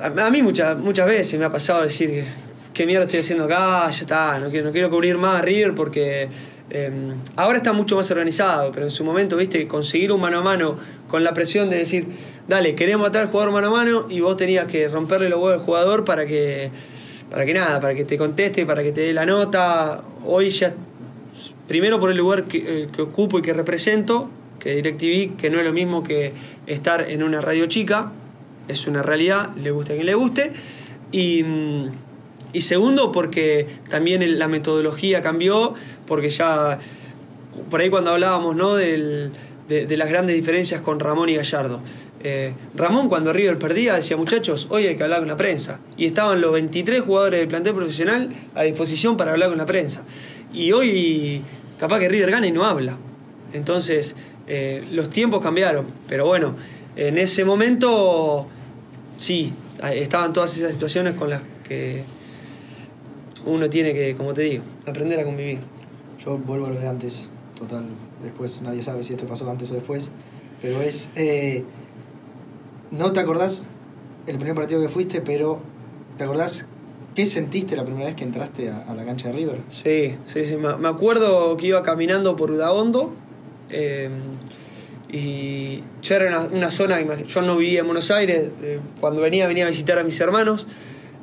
[0.01, 2.25] A, a mí muchas, muchas veces me ha pasado decir que
[2.73, 5.75] qué mierda estoy haciendo acá, ya está, no quiero, no quiero cubrir más a River
[5.75, 6.29] porque
[6.71, 6.91] eh,
[7.37, 10.77] ahora está mucho más organizado, pero en su momento, viste, conseguir un mano a mano
[11.07, 12.07] con la presión de decir,
[12.49, 15.61] dale, queremos matar al jugador mano a mano y vos tenías que romperle los huevos
[15.61, 16.71] al jugador para que,
[17.31, 20.03] para que nada, para que te conteste, para que te dé la nota.
[20.25, 20.73] Hoy ya,
[21.69, 25.59] primero por el lugar que, eh, que ocupo y que represento, que DirecTV, que no
[25.59, 26.33] es lo mismo que
[26.67, 28.13] estar en una radio chica,
[28.69, 30.53] es una realidad, le guste a quien le guste.
[31.11, 31.89] Y, mm,
[32.53, 35.75] y segundo, porque también la metodología cambió,
[36.07, 36.79] porque ya,
[37.71, 38.75] por ahí cuando hablábamos ¿no?
[38.75, 39.33] Del-
[39.69, 41.81] de, de las grandes diferencias con Ramón y Gallardo.
[42.25, 45.79] Eh, Ramón cuando River perdía decía, muchachos, hoy hay que hablar con la prensa.
[45.97, 50.03] Y estaban los 23 jugadores del plantel profesional a disposición para hablar con la prensa.
[50.53, 51.43] Y hoy
[51.79, 52.97] capaz que River gana y no habla.
[53.53, 54.15] Entonces,
[54.47, 55.87] eh, los tiempos cambiaron.
[56.09, 56.55] Pero bueno,
[56.97, 58.47] en ese momento,
[59.17, 59.53] sí,
[59.95, 62.03] estaban todas esas situaciones con las que
[63.47, 65.59] uno tiene que, como te digo, aprender a convivir.
[66.25, 67.85] Yo vuelvo a lo de antes, total.
[68.23, 70.13] Después nadie sabe si esto pasó antes o después.
[70.61, 71.11] Pero es.
[71.17, 71.65] eh,
[72.91, 73.69] no te acordás
[74.27, 75.61] el primer partido que fuiste, pero
[76.19, 76.67] ¿te acordás
[77.15, 79.61] qué sentiste la primera vez que entraste a, a la cancha de River?
[79.71, 80.57] Sí, sí, sí.
[80.57, 83.13] Me acuerdo que iba caminando por Udaondo
[83.71, 84.11] eh,
[85.11, 89.47] y ya era una, una zona, yo no vivía en Buenos Aires, eh, cuando venía
[89.47, 90.67] venía a visitar a mis hermanos,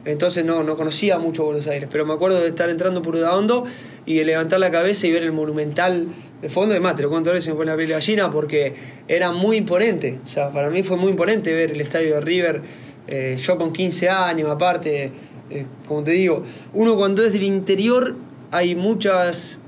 [0.06, 3.66] entonces no, no conocía mucho Buenos Aires, pero me acuerdo de estar entrando por Udaondo
[4.06, 6.08] y de levantar la cabeza y ver el monumental
[6.42, 8.74] de fondo, además te lo cuento ahora se me pone la piel gallina porque
[9.08, 12.62] era muy imponente, o sea, para mí fue muy imponente ver el estadio de River,
[13.08, 15.12] eh, yo con 15 años aparte,
[15.50, 18.16] eh, como te digo, uno cuando es del interior
[18.52, 19.60] hay muchas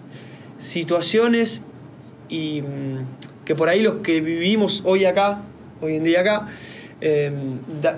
[0.58, 1.64] situaciones
[2.30, 5.42] y mm, que por ahí los que vivimos hoy acá,
[5.82, 6.48] hoy en día acá,
[7.02, 7.32] eh,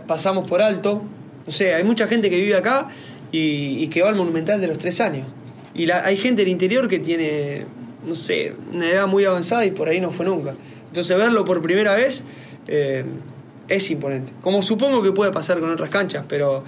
[0.08, 1.04] pasamos por alto.
[1.46, 2.88] No sé, hay mucha gente que vive acá
[3.32, 5.28] y, que va al Monumental de los tres años.
[5.74, 7.66] Y la- hay gente del interior que tiene,
[8.06, 10.54] no sé, una edad muy avanzada y por ahí no fue nunca.
[10.88, 12.24] Entonces verlo por primera vez
[12.68, 13.04] eh,
[13.68, 14.32] es imponente.
[14.42, 16.64] Como supongo que puede pasar con otras canchas, pero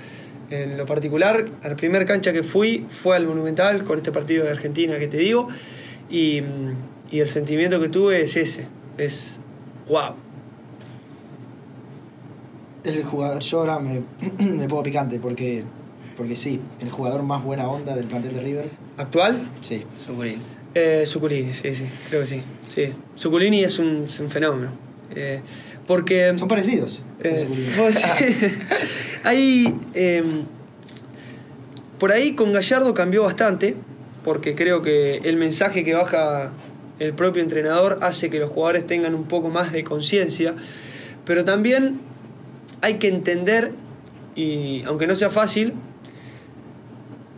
[0.49, 4.51] en lo particular, la primera cancha que fui fue al Monumental con este partido de
[4.51, 5.47] Argentina que te digo.
[6.09, 6.41] Y,
[7.11, 8.67] y el sentimiento que tuve es ese.
[8.97, 9.39] Es
[9.87, 10.15] wow.
[12.85, 14.01] El jugador, yo ahora me,
[14.39, 15.63] me pongo picante porque,
[16.15, 19.49] porque sí, el jugador más buena onda del plantel de River, ¿Actual?
[19.61, 19.83] sí.
[19.95, 20.41] Sucurín.
[20.73, 22.41] Eh, Suculini, sí, sí, creo que sí.
[22.67, 22.87] sí.
[23.15, 24.71] Suculini es un, es un fenómeno.
[25.15, 25.41] Eh,
[25.87, 26.37] porque.
[26.37, 27.03] Son parecidos.
[27.23, 27.95] Eh, vos
[29.23, 30.23] ahí, eh,
[31.97, 33.75] por ahí con Gallardo cambió bastante,
[34.23, 36.51] porque creo que el mensaje que baja
[36.99, 40.55] el propio entrenador hace que los jugadores tengan un poco más de conciencia,
[41.23, 41.99] pero también
[42.85, 43.71] hay que entender,
[44.35, 45.73] y aunque no sea fácil,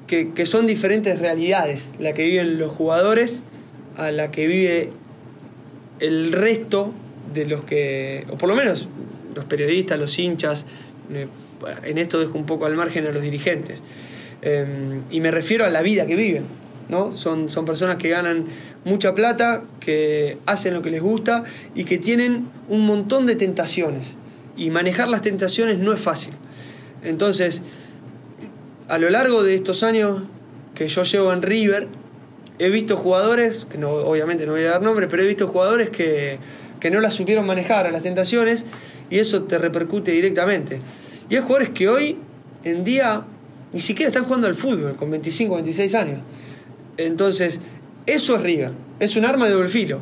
[0.08, 3.44] que, son diferentes realidades la que viven los jugadores
[3.96, 4.90] a la que vive
[6.02, 6.92] el resto
[7.34, 8.90] de los que, o por lo menos
[9.36, 10.66] los periodistas, los hinchas,
[11.14, 11.28] eh,
[11.86, 13.82] en esto dejo un poco al margen a los dirigentes.
[14.42, 16.44] Eh, y me refiero a la vida que viven,
[16.90, 17.14] ¿no?
[17.14, 18.48] Son, son personas que ganan
[18.84, 24.18] mucha plata, que hacen lo que les gusta y que tienen un montón de tentaciones.
[24.58, 26.34] Y manejar las tentaciones no es fácil.
[27.04, 27.62] Entonces,
[28.88, 30.24] a lo largo de estos años
[30.74, 31.88] que yo llevo en River,
[32.60, 35.90] he visto jugadores, que no, obviamente no voy a dar nombre, pero he visto jugadores
[35.90, 36.40] que,
[36.80, 38.66] que no las supieron manejar a las tentaciones
[39.10, 40.82] y eso te repercute directamente.
[41.30, 42.18] Y hay jugadores que hoy
[42.64, 43.24] en día
[43.74, 46.20] ni siquiera están jugando al fútbol con 25, 26 años.
[46.98, 47.60] Entonces,
[48.06, 50.00] eso es River, es un arma de doble filo.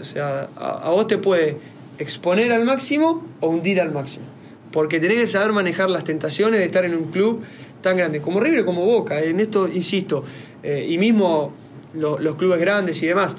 [0.00, 1.56] O sea, a, a vos te puede
[1.98, 4.24] exponer al máximo o hundir al máximo.
[4.72, 7.42] Porque tenés que saber manejar las tentaciones de estar en un club
[7.82, 9.20] tan grande como River como Boca.
[9.22, 10.24] En esto insisto,
[10.62, 11.52] eh, y mismo
[11.94, 13.36] lo- los clubes grandes y demás.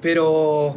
[0.00, 0.76] Pero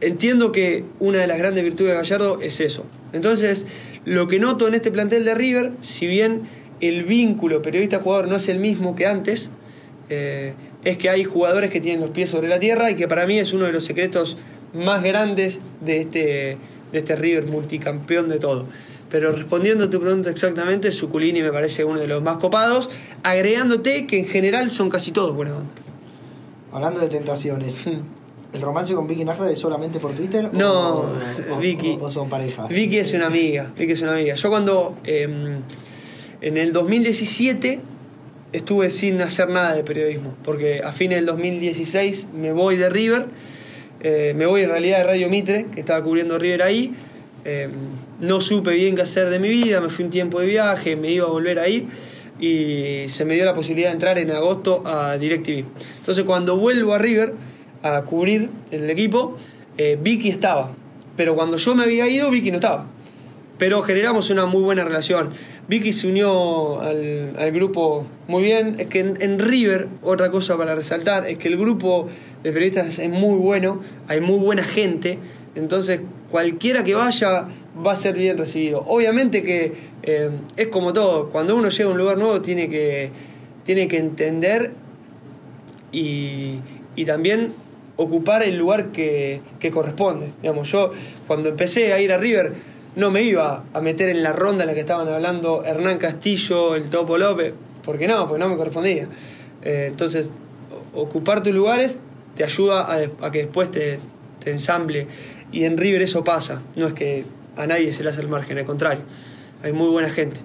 [0.00, 2.84] entiendo que una de las grandes virtudes de Gallardo es eso.
[3.12, 3.66] Entonces,
[4.04, 6.42] lo que noto en este plantel de River, si bien
[6.80, 9.50] el vínculo periodista-jugador no es el mismo que antes,
[10.08, 10.54] eh,
[10.84, 13.38] es que hay jugadores que tienen los pies sobre la tierra y que para mí
[13.38, 14.36] es uno de los secretos
[14.74, 16.18] más grandes de este,
[16.92, 18.66] de este River multicampeón de todo.
[19.10, 22.90] Pero respondiendo a tu pregunta exactamente, Suculini me parece uno de los más copados,
[23.22, 25.70] agregándote que en general son casi todos buena onda.
[26.72, 30.50] Hablando de tentaciones, ¿el romance con Vicky Nájera es solamente por Twitter?
[30.52, 31.10] No, o-
[31.52, 31.96] o- Vicky.
[31.98, 32.66] O, son pareja?
[32.66, 34.34] Vicky es una amiga, Vicky es una amiga.
[34.34, 35.58] Yo cuando eh,
[36.42, 37.80] en el 2017
[38.52, 43.26] estuve sin hacer nada de periodismo, porque a fines del 2016 me voy de River,
[44.00, 46.94] eh, me voy en realidad de Radio Mitre, que estaba cubriendo River ahí.
[47.44, 47.68] eh,
[48.20, 51.10] no supe bien qué hacer de mi vida, me fui un tiempo de viaje, me
[51.10, 51.86] iba a volver a ir
[52.40, 55.64] y se me dio la posibilidad de entrar en agosto a DirecTV.
[55.98, 57.34] Entonces cuando vuelvo a River
[57.82, 59.36] a cubrir el equipo,
[59.76, 60.72] eh, Vicky estaba,
[61.16, 62.86] pero cuando yo me había ido, Vicky no estaba.
[63.56, 65.30] Pero generamos una muy buena relación.
[65.68, 68.76] Vicky se unió al, al grupo muy bien.
[68.78, 72.08] Es que en, River, otra cosa para resaltar, es que el grupo
[72.42, 75.18] de periodistas es muy bueno, hay muy buena gente.
[75.54, 76.00] Entonces,
[76.30, 77.48] cualquiera que vaya
[77.86, 78.82] va a ser bien recibido.
[78.86, 83.10] Obviamente que eh, es como todo, cuando uno llega a un lugar nuevo tiene que,
[83.64, 84.72] tiene que entender
[85.92, 86.60] y,
[86.96, 87.52] y también
[87.96, 90.32] ocupar el lugar que, que corresponde.
[90.40, 90.92] Digamos, yo
[91.26, 92.54] cuando empecé a ir a River
[92.96, 96.74] no me iba a meter en la ronda en la que estaban hablando Hernán Castillo,
[96.74, 99.08] el Topo López, porque no, porque no me correspondía.
[99.62, 100.28] Eh, entonces,
[100.94, 101.98] ocupar tus lugares
[102.34, 103.98] te ayuda a, a que después te,
[104.42, 105.06] te ensamble.
[105.52, 107.24] Y en River eso pasa, no es que
[107.56, 109.02] a nadie se le hace el margen, al contrario,
[109.62, 110.40] hay muy buena gente.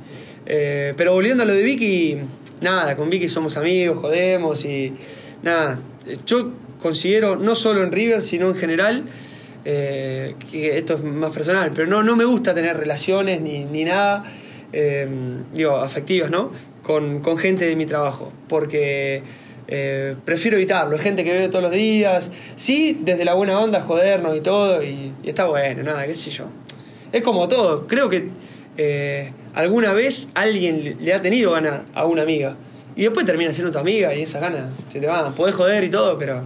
[0.46, 2.18] Eh, pero volviendo a lo de Vicky,
[2.62, 4.94] nada, con Vicky somos amigos, jodemos y
[5.42, 5.80] nada.
[6.26, 6.52] Yo
[6.82, 9.04] considero, no solo en River, sino en general,
[9.66, 14.24] eh, esto es más personal, pero no, no me gusta tener relaciones ni, ni nada,
[14.72, 15.08] eh,
[15.54, 16.52] digo, afectivas, ¿no?
[16.84, 19.24] Con, con gente de mi trabajo, porque
[19.68, 20.96] eh, prefiero evitarlo.
[20.98, 24.84] Hay gente que veo todos los días, sí, desde la buena onda, jodernos y todo,
[24.84, 26.46] y, está bueno, nada, qué sé yo.
[27.12, 28.30] Es como todo, creo que
[29.54, 32.58] alguna vez alguien le ha tenido ganas a una amiga,
[32.96, 35.34] y después termina siendo tu amiga y esas ganas se te van.
[35.34, 36.44] Podés joder y todo, pero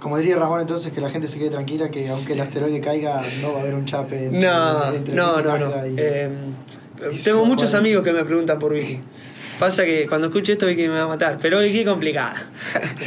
[0.00, 3.22] Como diría Ramón, entonces que la gente se quede tranquila que aunque el asteroide caiga,
[3.40, 5.86] no va a haber un chape entre, No, entre no, no, no.
[5.86, 6.30] Y- Eh,
[7.12, 7.80] y tengo muchos Juan.
[7.80, 9.00] amigos que me preguntan por Vicky.
[9.58, 12.50] Pasa que cuando escucho esto Vicky me va a matar, pero Vicky complicada.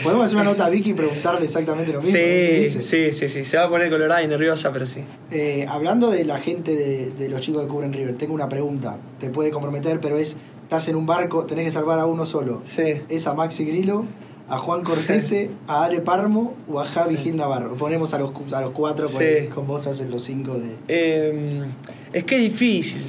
[0.03, 2.13] Podemos hacer una nota a Vicky y preguntarle exactamente lo mismo.
[2.13, 3.43] Sí, sí, sí, sí.
[3.43, 5.03] Se va a poner colorada y nerviosa, pero sí.
[5.31, 8.97] Eh, hablando de la gente de, de los chicos que cubren River, tengo una pregunta.
[9.19, 12.62] Te puede comprometer, pero es: estás en un barco, tenés que salvar a uno solo.
[12.63, 13.01] Sí.
[13.10, 14.05] ¿Es a Maxi Grillo,
[14.47, 17.75] a Juan Cortese, a Ale Parmo o a Javi Gil Navarro?
[17.75, 19.47] Ponemos a los, a los cuatro, porque Sí.
[19.53, 20.75] con vos hacen los cinco de.
[20.88, 21.65] Eh,
[22.13, 23.03] es que es difícil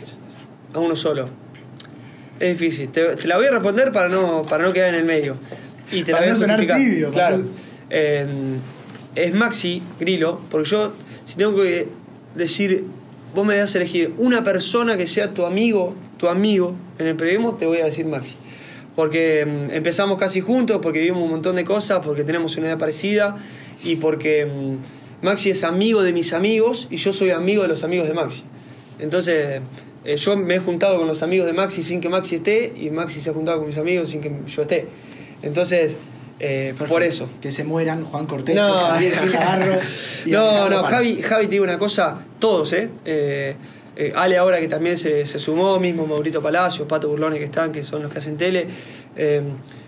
[0.74, 1.28] a uno solo.
[2.40, 2.88] Es difícil.
[2.90, 5.36] Te, te la voy a responder para no, para no quedar en el medio.
[5.92, 6.78] Y te la Para voy a no sonar justificar.
[6.90, 7.44] tibio, Claro.
[7.90, 8.26] Eh,
[9.14, 10.92] es Maxi Grillo, porque yo,
[11.24, 11.88] si tengo que
[12.34, 12.84] decir,
[13.34, 17.16] vos me das a elegir una persona que sea tu amigo, tu amigo en el
[17.16, 18.34] periodismo, te voy a decir Maxi.
[18.96, 22.78] Porque mm, empezamos casi juntos, porque vivimos un montón de cosas, porque tenemos una edad
[22.78, 23.36] parecida
[23.84, 27.84] y porque mm, Maxi es amigo de mis amigos y yo soy amigo de los
[27.84, 28.42] amigos de Maxi.
[28.98, 29.60] Entonces,
[30.04, 32.90] eh, yo me he juntado con los amigos de Maxi sin que Maxi esté y
[32.90, 34.88] Maxi se ha juntado con mis amigos sin que yo esté.
[35.42, 35.96] Entonces,
[36.38, 37.28] eh, por eso.
[37.40, 39.78] Que se mueran Juan Cortés, No, Javier Navarro
[40.26, 40.82] y no, no.
[40.82, 42.90] Javi, Javi te digo una cosa, todos, ¿eh?
[43.04, 43.56] Eh,
[43.96, 47.82] eh, Ale ahora que también se, sumó, mismo Maurito Palacios, Pato Burlones que están, que
[47.82, 48.66] son los que hacen tele.
[49.16, 49.42] eh,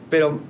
[0.08, 0.40] pero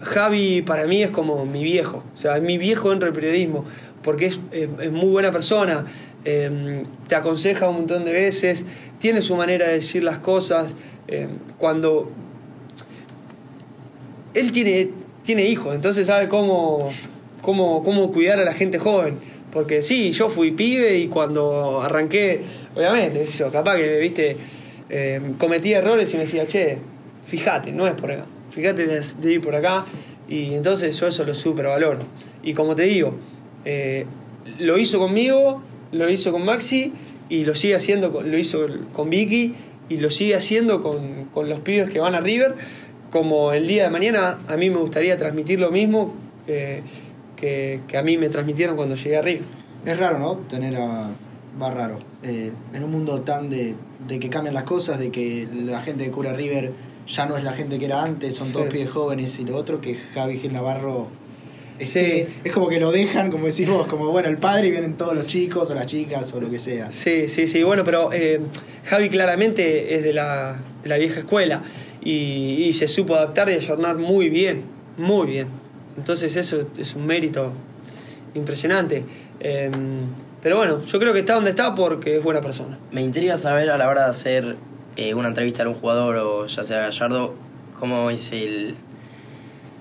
[0.00, 3.64] Javi para mí es como mi viejo, o sea, es mi viejo dentro del periodismo,
[4.02, 5.86] porque es, es muy buena persona,
[6.24, 8.64] eh, te aconseja un montón de veces,
[9.00, 10.74] tiene su manera de decir las cosas.
[11.58, 12.12] cuando
[14.34, 14.90] él tiene,
[15.24, 16.90] tiene hijos, entonces sabe cómo,
[17.42, 19.18] cómo, cómo cuidar a la gente joven.
[19.52, 22.42] Porque sí, yo fui pibe y cuando arranqué,
[22.74, 24.36] obviamente, yo, capaz que, viste,
[24.90, 26.78] eh, cometí errores y me decía, che,
[27.26, 29.86] fíjate, no es por acá, fíjate de, ir por acá.
[30.28, 32.00] Y entonces yo eso lo super valoro.
[32.42, 33.14] Y como te digo,
[33.64, 34.04] eh,
[34.58, 36.92] lo hizo conmigo, lo hizo con Maxi
[37.30, 39.54] y lo sigue haciendo, lo hizo con Vicky
[39.88, 42.56] y lo sigue haciendo con, con los pibes que van a River.
[43.10, 46.14] Como el día de mañana a mí me gustaría transmitir lo mismo
[46.46, 46.82] eh,
[47.38, 49.42] que, que a mí me transmitieron cuando llegué a River.
[49.86, 50.36] Es raro, ¿no?
[50.48, 51.10] Tener a.
[51.60, 51.98] Va raro.
[52.22, 53.74] Eh, en un mundo tan de,
[54.06, 56.72] de que cambian las cosas, de que la gente de Cura River
[57.06, 58.72] ya no es la gente que era antes, son todos Sí.
[58.72, 61.08] pibes jóvenes y lo otro, que Javi Gil Navarro.
[61.80, 62.34] esté- Sí.
[62.44, 65.14] Es como que lo dejan, como decís vos, como bueno, el padre y vienen todos
[65.14, 66.90] los chicos o las chicas o lo que sea.
[66.90, 67.62] Sí, sí, sí.
[67.62, 68.40] Bueno, pero eh,
[68.84, 71.62] Javi claramente es de la, de la vieja escuela
[72.02, 74.62] y, y se supo adaptar y ayornar muy bien,
[74.96, 75.48] muy bien.
[75.98, 77.52] Entonces eso es un mérito
[78.34, 79.04] impresionante.
[79.40, 79.70] Eh,
[80.40, 82.78] pero bueno, yo creo que está donde está porque es buena persona.
[82.92, 84.56] Me intriga saber a la hora de hacer
[84.96, 87.34] eh, una entrevista a un jugador o ya sea Gallardo,
[87.78, 88.76] cómo es el,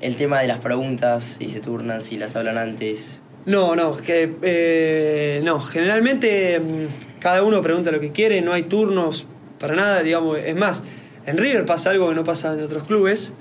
[0.02, 3.20] el tema de las preguntas, si se turnan, si las hablan antes.
[3.46, 8.64] No, no, que, eh, no, generalmente mm, cada uno pregunta lo que quiere, no hay
[8.64, 9.26] turnos
[9.60, 10.84] para nada, digamos, es más,
[11.26, 13.34] en River pasa algo que no pasa en otros clubes,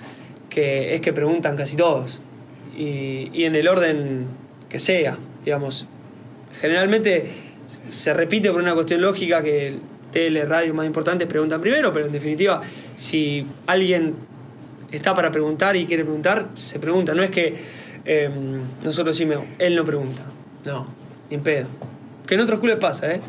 [0.48, 2.20] que es que preguntan casi todos,
[2.76, 4.26] y, y en el orden
[4.68, 5.86] que sea, digamos,
[6.60, 7.30] generalmente
[7.88, 9.80] se repite por una cuestión lógica que el
[10.12, 12.60] tele, radio más importante preguntan primero, pero en definitiva,
[12.94, 14.14] si alguien
[14.90, 17.14] está para preguntar y quiere preguntar, se pregunta.
[17.14, 17.54] No es que
[18.04, 18.30] eh,
[18.82, 20.22] nosotros decimos, él no pregunta.
[20.64, 20.86] No,
[21.28, 21.66] ni en pedo.
[22.26, 23.20] Que en otros clubes pasa, ¿eh?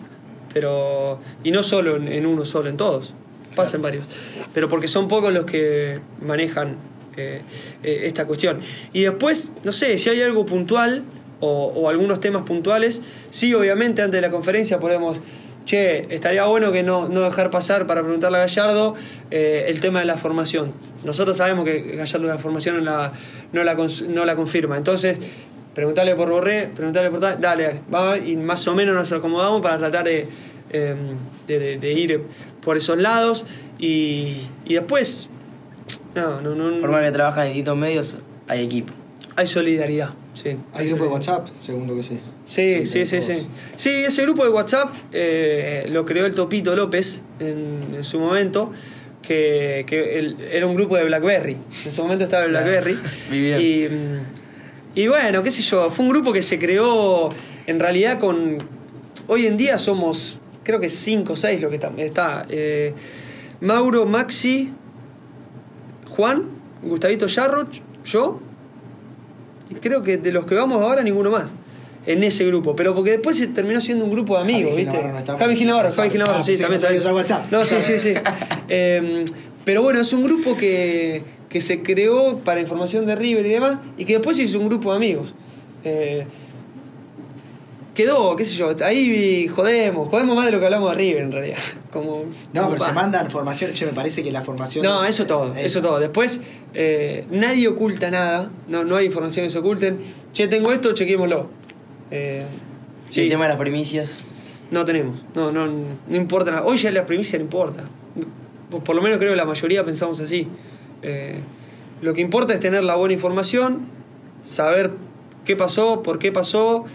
[0.53, 3.13] Pero, y no solo en, en uno solo, en todos.
[3.55, 4.05] Pasa en varios.
[4.53, 6.75] Pero porque son pocos los que manejan
[7.17, 7.41] eh,
[7.84, 8.62] esta cuestión.
[8.93, 11.03] Y después, no sé, si hay algo puntual
[11.39, 15.19] o, algunos temas puntuales, sí, obviamente, antes de la conferencia podemos
[15.65, 18.95] che, estaría bueno que no, no dejar pasar para preguntarle a Gallardo
[19.32, 20.71] eh, el tema de la formación.
[21.03, 23.12] Nosotros sabemos que Gallardo la formación no la,
[23.51, 23.63] no
[24.25, 24.77] la, confirma.
[24.77, 25.19] Entonces,
[25.75, 29.77] preguntarle por Borré, preguntarle por tal, dale, va, y más o menos nos acomodamos para
[29.77, 30.27] tratar de,
[30.71, 30.95] eh,
[31.47, 32.21] de, de- de ir
[32.62, 33.45] por esos lados.
[33.77, 35.30] Y, y después,
[36.17, 38.93] no, no, no, Por más que trabajan en distintos medios, hay equipo.
[39.36, 40.10] hay solidaridad.
[40.34, 42.19] Sí, Hay grupo de WhatsApp, según lo que sé.
[42.45, 43.47] Sí, sí, sí, sí.
[43.75, 48.71] Sí, ese grupo de WhatsApp eh, lo creó el Topito López en, en su momento,
[49.21, 51.53] que, era un grupo de Blackberry.
[51.53, 52.51] En ese momento estaba el.
[52.51, 52.99] Blackberry.
[53.30, 53.62] Muy bien.
[54.95, 57.30] Y, y bueno, qué sé yo, fue un grupo que se creó
[57.67, 58.58] en realidad con...
[59.27, 61.91] Hoy en día somos, creo que cinco o seis lo que está.
[61.97, 62.93] está eh,
[63.60, 64.73] Mauro, Maxi,
[66.17, 66.43] Juan,
[66.84, 67.67] Gustavito Yarro,
[68.03, 68.39] yo,
[69.69, 71.45] y creo que de los que vamos ahora ninguno más
[72.06, 75.08] en ese grupo, pero porque después se terminó siendo un grupo de amigos, Javi ¿viste?
[75.08, 77.45] No está- Javi Gil Navarro, Javi Ah, sí, pensé también no WhatsApp.
[77.65, 78.13] Sí, sí, sí.
[78.69, 79.25] Eh,
[79.63, 83.77] pero bueno, es un grupo que, que se creó para información de River y demás,
[83.97, 85.34] y que después hizo un grupo de amigos.
[85.84, 86.25] Eh,
[87.97, 91.31] quedó, qué sé yo, ahí jodemos, jodemos más de lo que hablamos de River en
[91.31, 91.57] realidad.
[91.91, 92.93] Como, No, como pero se pasa.
[92.93, 93.73] mandan formación.
[93.73, 94.86] Che, me parece que la formación.
[94.86, 95.99] No, eso todo, eso todo.
[95.99, 96.39] Después,
[96.75, 99.97] eh, nadie oculta nada, no, no hay información que se oculten.
[100.31, 101.49] Che, tengo esto, chequémoslo.
[102.12, 102.43] Eh,
[103.10, 104.19] sí, el tema de las primicias,
[104.69, 106.65] no tenemos, no, no, no importa nada.
[106.65, 107.86] Hoy ya la primicia no importa.
[108.69, 110.47] Por, por lo menos creo que la mayoría pensamos así.
[111.01, 111.39] Eh,
[112.01, 113.87] lo que importa es tener la buena información,
[114.43, 114.91] saber
[115.45, 116.85] qué pasó, por qué pasó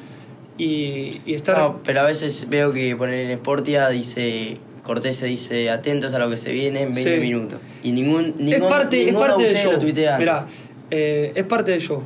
[0.59, 1.59] y, y estar...
[1.59, 6.19] No, pero a veces veo que poner en Sportia dice, Cortés se dice atentos a
[6.19, 7.21] lo que se viene en 20 Sí.
[7.21, 7.59] minutos.
[7.83, 9.73] Y ningún, ningún es parte, es parte de del show.
[10.19, 10.47] Mirá,
[10.91, 12.03] eh, es parte del show.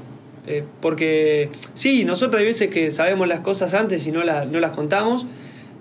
[0.46, 4.60] Eh, porque sí, nosotros hay veces que sabemos las cosas antes y no, la- no
[4.60, 5.26] las contamos,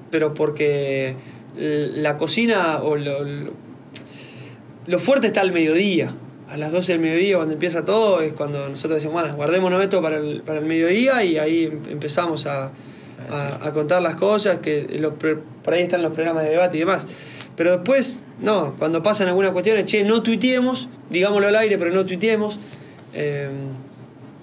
[0.09, 1.15] pero porque
[1.57, 3.51] eh, la cocina o lo, lo,
[4.87, 6.15] lo fuerte está al mediodía.
[6.49, 10.01] A las 12 del mediodía, cuando empieza todo, es cuando nosotros decimos, bueno, guardémonos esto
[10.01, 12.71] para el, para el mediodía y ahí em- empezamos a,
[13.29, 16.81] a, a contar las cosas, que lo- por ahí están los programas de debate y
[16.81, 17.07] demás.
[17.55, 22.05] Pero después, no, cuando pasan algunas cuestiones, che, no tuiteemos, digámoslo al aire, pero no
[22.05, 22.59] tuiteemos.
[23.13, 23.49] Eh,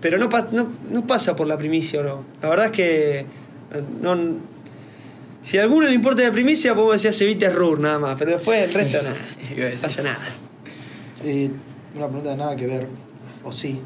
[0.01, 2.25] pero no, no, no pasa por la primicia, ¿no?
[2.43, 3.27] La verdad es que eh,
[4.01, 4.17] no,
[5.41, 8.33] si a alguno le importa la primicia, podemos decir Cevita es Rur nada más, pero
[8.33, 9.11] después el resto no,
[9.71, 10.19] no pasa nada.
[11.23, 11.51] Eh,
[11.95, 12.87] una pregunta de nada que ver,
[13.45, 13.81] o sí.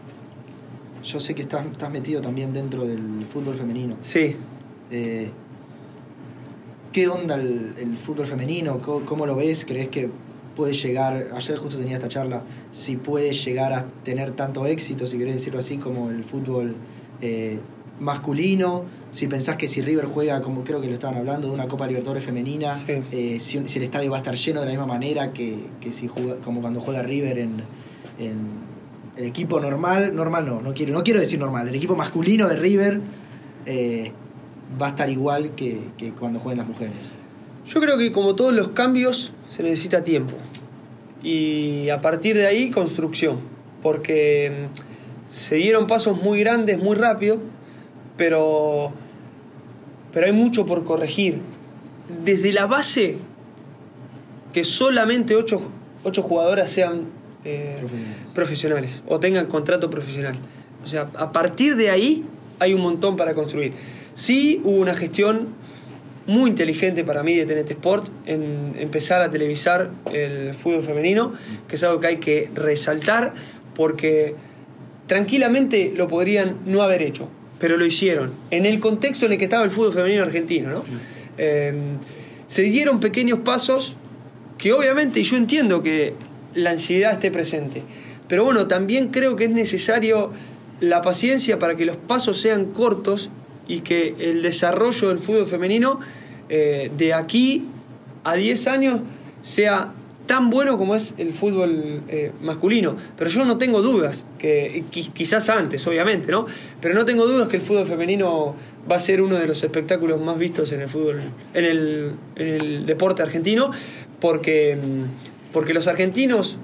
[1.04, 3.96] Yo sé que estás, estás metido también dentro del fútbol femenino.
[4.02, 4.36] Sí,
[4.90, 5.30] Eh,
[6.92, 8.80] ¿Qué onda el, el fútbol femenino?
[8.80, 9.64] ¿Cómo, cómo lo ves?
[9.66, 10.08] ¿Crees que
[10.54, 12.42] puede llegar, ayer justo tenía esta charla,
[12.72, 16.74] si puede llegar a tener tanto éxito, si querés decirlo así, como el fútbol
[17.20, 17.58] eh,
[18.00, 18.84] masculino?
[19.10, 21.86] Si pensás que si River juega, como creo que lo estaban hablando, de una Copa
[21.86, 22.92] Libertadores femenina, Sí.
[23.12, 25.92] eh, si, si el estadio va a estar lleno de la misma manera que, que
[25.92, 27.62] si juega, como cuando juega River en,
[28.18, 28.66] en
[29.16, 32.56] el equipo normal, normal no, no quiero, no quiero decir normal, el equipo masculino de
[32.56, 33.00] River
[33.66, 34.12] eh,
[34.80, 35.80] va a estar igual que,
[36.18, 37.16] cuando jueguen las mujeres.
[37.66, 40.34] Yo creo que como todos los cambios se necesita tiempo.
[41.22, 43.38] Y a partir de ahí construcción.
[43.82, 47.38] Porque mm, se dieron pasos muy grandes, muy rápido,
[48.16, 48.92] pero,
[50.12, 51.40] pero hay mucho por corregir.
[52.24, 53.18] Desde la base,
[54.52, 55.60] que solamente ocho,
[56.04, 57.06] ocho jugadoras sean
[57.46, 58.32] eh, Profesionales.
[58.34, 60.36] profesionales o tengan contrato profesional.
[60.82, 62.24] O sea, a partir de ahí
[62.58, 63.72] hay un montón para construir.
[64.14, 65.48] Sí hubo una gestión
[66.26, 71.34] muy inteligente para mí de TNT Sport en empezar a televisar el fútbol femenino,
[71.68, 73.34] que es algo que hay que resaltar
[73.74, 74.34] porque
[75.06, 77.28] tranquilamente lo podrían no haber hecho,
[77.60, 80.70] pero lo hicieron en el contexto en el que estaba el fútbol femenino argentino.
[80.70, 80.84] ¿no?
[81.38, 81.72] Eh,
[82.48, 83.96] se dieron pequeños pasos
[84.58, 86.14] que obviamente, y yo entiendo que
[86.56, 87.82] la ansiedad esté presente,
[88.28, 90.32] pero bueno, también creo que es necesario
[90.80, 93.30] la paciencia para que los pasos sean cortos
[93.68, 96.00] y que el desarrollo del fútbol femenino
[96.48, 97.64] eh, de aquí
[98.24, 99.00] a 10 años
[99.42, 99.92] sea
[100.26, 102.96] tan bueno como es el fútbol eh, masculino.
[103.16, 106.46] Pero yo no tengo dudas, que qui- quizás antes, obviamente, ¿no?
[106.80, 108.56] Pero no tengo dudas que el fútbol femenino
[108.90, 111.20] va a ser uno de los espectáculos más vistos en el fútbol,
[111.54, 111.64] en
[112.36, 113.70] el deporte argentino,
[114.20, 116.58] porque, mm, porque los argentinos,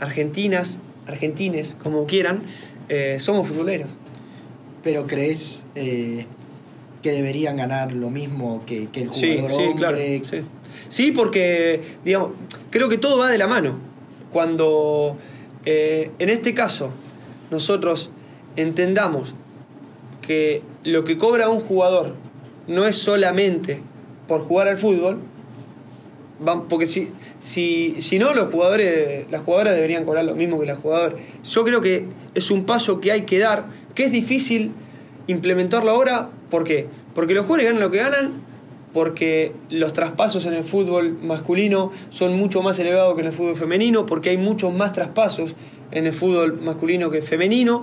[0.00, 2.42] argentinas, argentines, como quieran,
[2.88, 3.88] eh, somos futboleros.
[4.82, 6.26] Pero crees eh,
[7.02, 9.78] que deberían ganar lo mismo que, que el Sí, jugador sí, hombre?
[9.78, 9.98] claro.
[10.24, 10.42] Sí.
[10.88, 12.30] Sí, porque, digamos,
[12.70, 13.74] creo que todo va de la mano.
[14.32, 15.16] Cuando,
[15.64, 16.90] eh, en este caso,
[17.50, 18.10] nosotros
[18.56, 19.34] entendamos
[20.22, 22.14] que lo que cobra un jugador
[22.66, 23.80] no es solamente
[24.28, 25.18] por jugar al fútbol,
[26.40, 27.08] van- porque si,
[27.40, 31.18] si, si no, los jugadores, las jugadoras deberían cobrar lo mismo que las jugadoras.
[31.44, 34.72] Yo creo que es un paso que hay que dar, que es difícil
[35.26, 36.30] implementarlo ahora.
[36.50, 36.86] ¿Por qué?
[37.14, 38.32] Porque los jugadores ganan lo que ganan,
[38.92, 43.56] porque los traspasos en el fútbol masculino son mucho más elevados que en el fútbol
[43.56, 45.54] femenino, porque hay muchos más traspasos
[45.90, 47.82] en el fútbol masculino que femenino,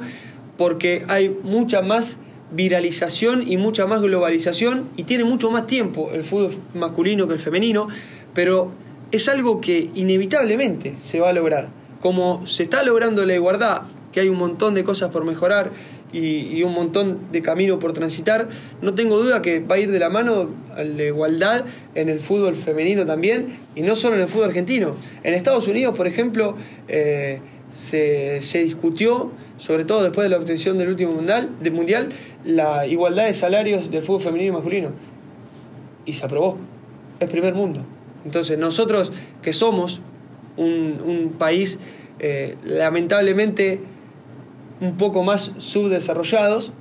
[0.57, 2.17] porque hay mucha más
[2.51, 7.39] viralización y mucha más globalización y tiene mucho más tiempo el fútbol masculino que el
[7.39, 7.87] femenino,
[8.33, 8.71] pero
[9.11, 11.69] es algo que inevitablemente se va a lograr.
[11.99, 15.71] Como se está logrando la igualdad, que hay un montón de cosas por mejorar
[16.13, 18.47] y, un montón de camino por transitar,
[18.81, 21.65] no tengo duda que va a ir de la mano la igualdad
[21.95, 24.95] en el fútbol femenino también y no solo en el fútbol argentino.
[25.23, 26.55] En Estados Unidos, por ejemplo,
[26.87, 32.09] eh, se, se discutió, sobre todo después de la obtención del último mundial, del mundial,
[32.45, 34.91] la igualdad de salarios del fútbol femenino y masculino.
[36.05, 36.57] Y se aprobó.
[37.19, 37.83] Es primer mundo.
[38.25, 39.11] Entonces nosotros
[39.41, 39.99] que somos
[40.57, 41.79] un, un país
[42.19, 43.81] eh, lamentablemente
[44.79, 46.71] un poco más subdesarrollados,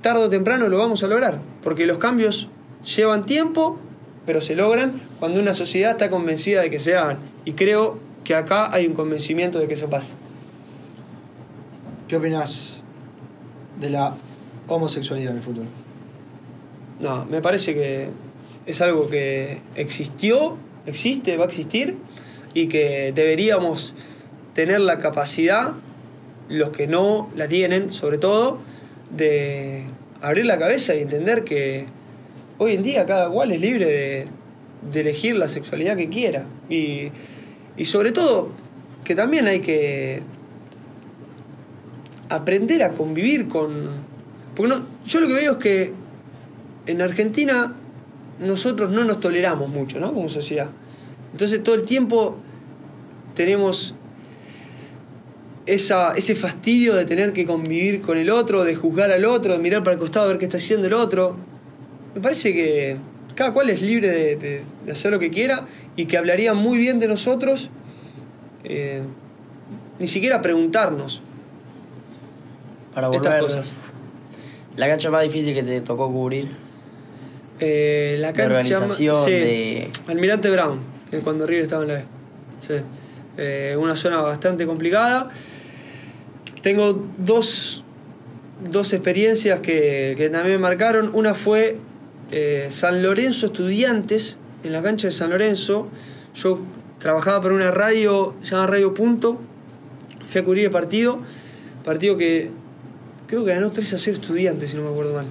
[0.00, 2.48] tarde o temprano lo vamos a lograr, porque los cambios
[2.96, 3.78] llevan tiempo,
[4.26, 7.18] pero se logran cuando una sociedad está convencida de que se hagan.
[7.44, 10.14] Y creo que acá hay un convencimiento de que eso pasa.
[12.08, 12.82] ¿Qué opinas
[13.78, 14.16] de la
[14.68, 15.66] homosexualidad en el fútbol?
[17.00, 18.10] No, me parece que
[18.66, 20.56] es algo que existió,
[20.86, 21.96] existe, va a existir
[22.52, 23.94] y que deberíamos
[24.54, 25.72] tener la capacidad,
[26.48, 28.58] los que no la tienen sobre todo,
[29.10, 29.86] de
[30.20, 31.86] abrir la cabeza y entender que
[32.58, 36.46] hoy en día cada cual es libre de, elegir la sexualidad que quiera.
[36.68, 37.10] Y,
[37.76, 38.50] y sobre todo
[39.04, 40.22] que también hay que
[42.28, 44.04] aprender a convivir con...
[44.54, 45.92] Porque no, yo lo que veo es que
[46.86, 47.74] en Argentina
[48.40, 50.12] nosotros no nos toleramos mucho, ¿no?
[50.12, 50.68] Como sociedad.
[51.32, 52.36] Entonces todo el tiempo
[53.34, 53.94] tenemos
[55.66, 59.58] esa, ese fastidio de tener que convivir con el otro, de juzgar al otro, de
[59.58, 61.36] mirar para el costado a ver qué está haciendo el otro.
[62.14, 62.96] me parece que
[63.34, 65.66] cada cual es libre de, de- de hacer lo que quiera
[65.96, 67.70] y que hablaría muy bien de nosotros,
[68.62, 69.02] eh,
[69.98, 71.20] ni siquiera preguntarnos
[72.94, 73.72] Para estas volver, cosas.
[74.76, 76.48] la cancha más difícil que te tocó cubrir.
[77.60, 80.80] Eh, la De cancha organización, sí, de- Almirante Brown,
[81.10, 82.04] que cuando River estaba en la B.
[82.60, 82.74] Sí.
[83.36, 85.28] Eh, una zona bastante complicada.
[86.62, 87.84] Tengo dos,
[88.70, 91.10] dos experiencias que, que también me marcaron.
[91.14, 91.76] Una fue
[92.30, 95.88] eh, San Lorenzo Estudiantes, en la cancha de San Lorenzo.
[96.34, 96.58] Yo
[96.98, 99.38] trabajaba para una radio llamada Radio Punto.
[100.26, 101.20] Fui a cubrir el partido.
[101.84, 102.50] Partido que
[103.26, 105.26] creo que ganó 3 a 0 Estudiantes, si no me acuerdo mal.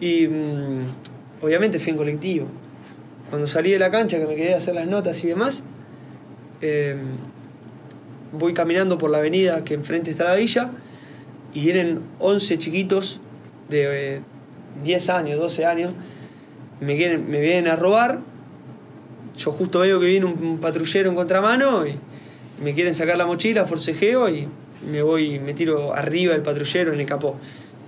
[0.00, 0.86] Y mm,
[1.42, 2.46] obviamente fui en colectivo.
[3.28, 5.64] Cuando salí de la cancha, que me quedé a hacer las notas y demás,
[6.60, 6.96] eh,
[8.32, 10.70] voy caminando por la avenida que enfrente está la villa
[11.52, 13.20] y vienen 11 chiquitos
[13.68, 14.20] de eh,
[14.84, 15.92] 10 años, 12 años,
[16.80, 18.20] me, quieren, vienen a robar.
[19.36, 21.96] Yo justo veo que viene un, un patrullero en contramano y
[22.62, 24.48] me quieren sacar la mochila, forcejeo y
[24.90, 27.36] me voy, me tiro arriba del patrullero en el capó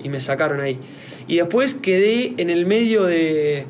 [0.02, 0.78] y me sacaron ahí.
[1.26, 3.66] Y después quedé en el medio de,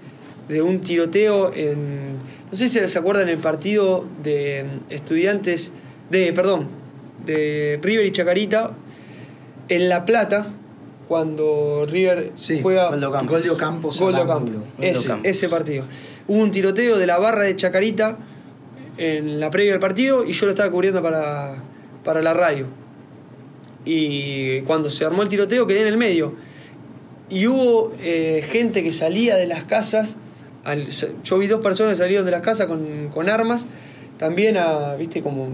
[0.48, 2.14] de un tiroteo en.
[2.50, 5.72] No sé si se acuerdan el partido de estudiantes.
[6.10, 6.68] de, perdón,
[7.26, 8.72] de River y Chacarita
[9.68, 10.46] en La Plata,
[11.08, 12.90] cuando River Sí, juega.
[12.90, 13.32] Gol de Ocampo.
[13.32, 14.50] Gol de Ocampos Gol de al Ocampo.
[14.50, 14.66] ángulo.
[14.78, 15.84] de Ese, ese partido.
[16.28, 18.18] Hubo un tiroteo de la barra de Chacarita
[18.96, 21.62] en la previa del partido y yo lo estaba cubriendo para,
[22.04, 22.66] para la radio.
[23.84, 26.34] Y cuando se armó el tiroteo quedé en el medio.
[27.30, 30.16] Y hubo eh, gente que salía de las casas.
[31.24, 33.66] yo vi dos personas que salieron de las casas con, con armas,
[34.18, 35.22] también a, ¿viste?
[35.22, 35.48] Como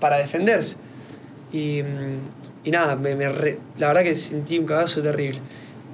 [0.00, 0.76] para defenderse.
[1.52, 5.40] Y, mm, y nada, me, re- la verdad que sentí un cagazo terrible.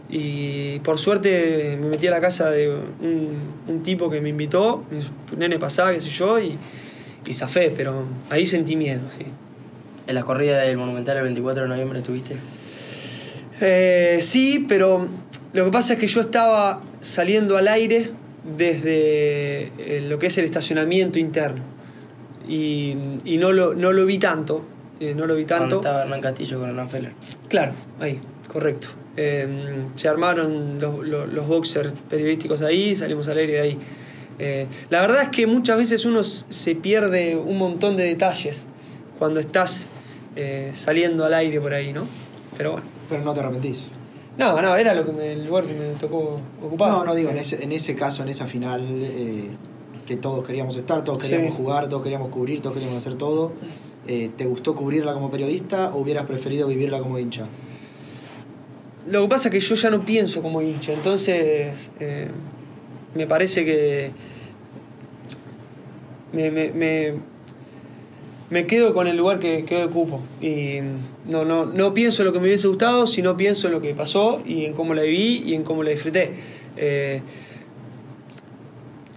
[0.08, 3.28] Y por suerte me metí a la casa de un,
[3.68, 6.58] un tipo que me invitó, dijo, nene pasaba, qué sé yo, y,
[7.24, 9.24] y zafé, pero ahí sentí miedo, sí.
[10.08, 12.34] En la corrida del Monumental el 24 de noviembre estuviste.
[13.60, 15.06] Eh, sí, pero
[15.52, 18.10] lo que pasa es que yo estaba saliendo al aire
[18.56, 21.62] desde eh, lo que es el estacionamiento interno.
[22.48, 24.64] Y, y no, lo, no lo vi tanto.
[24.98, 25.76] eh, no lo vi tanto.
[25.76, 27.12] estaba Hernán Castillo con Hernán Feller.
[27.48, 28.18] Claro, ahí,
[28.52, 28.88] correcto.
[29.16, 29.46] Eh,
[29.96, 33.78] se armaron los, los- los boxers periodísticos ahí, salimos al aire de ahí.
[34.38, 38.66] Eh, la verdad es que muchas veces uno se pierde un montón de detalles
[39.18, 39.88] cuando estás
[40.36, 42.06] eh, saliendo al aire por ahí, ¿no?
[42.56, 42.86] Pero bueno.
[43.10, 43.88] Pero no te arrepentís.
[44.38, 46.88] No, no, era lo que me, el lugar que me tocó ocupar.
[46.90, 49.50] No, no digo, en ese, en ese caso, en esa final, eh,
[50.06, 51.56] que todos queríamos estar, todos queríamos Sí.
[51.58, 53.52] jugar, todos queríamos cubrir, todos queríamos hacer todo.
[54.06, 57.46] eh, ¿Te gustó cubrirla como periodista o hubieras preferido vivirla como hincha?
[59.06, 62.28] Lo que pasa es que yo ya no pienso como hincha, entonces eh,
[63.14, 64.10] me parece que
[66.32, 67.14] me, me, me,
[68.50, 70.20] me quedo con el lugar que, que ocupo.
[70.40, 70.80] Y
[71.26, 73.94] no, no, no pienso en lo que me hubiese gustado, sino pienso en lo que
[73.94, 76.32] pasó y en cómo la viví y en cómo la disfruté.
[76.76, 77.22] Eh,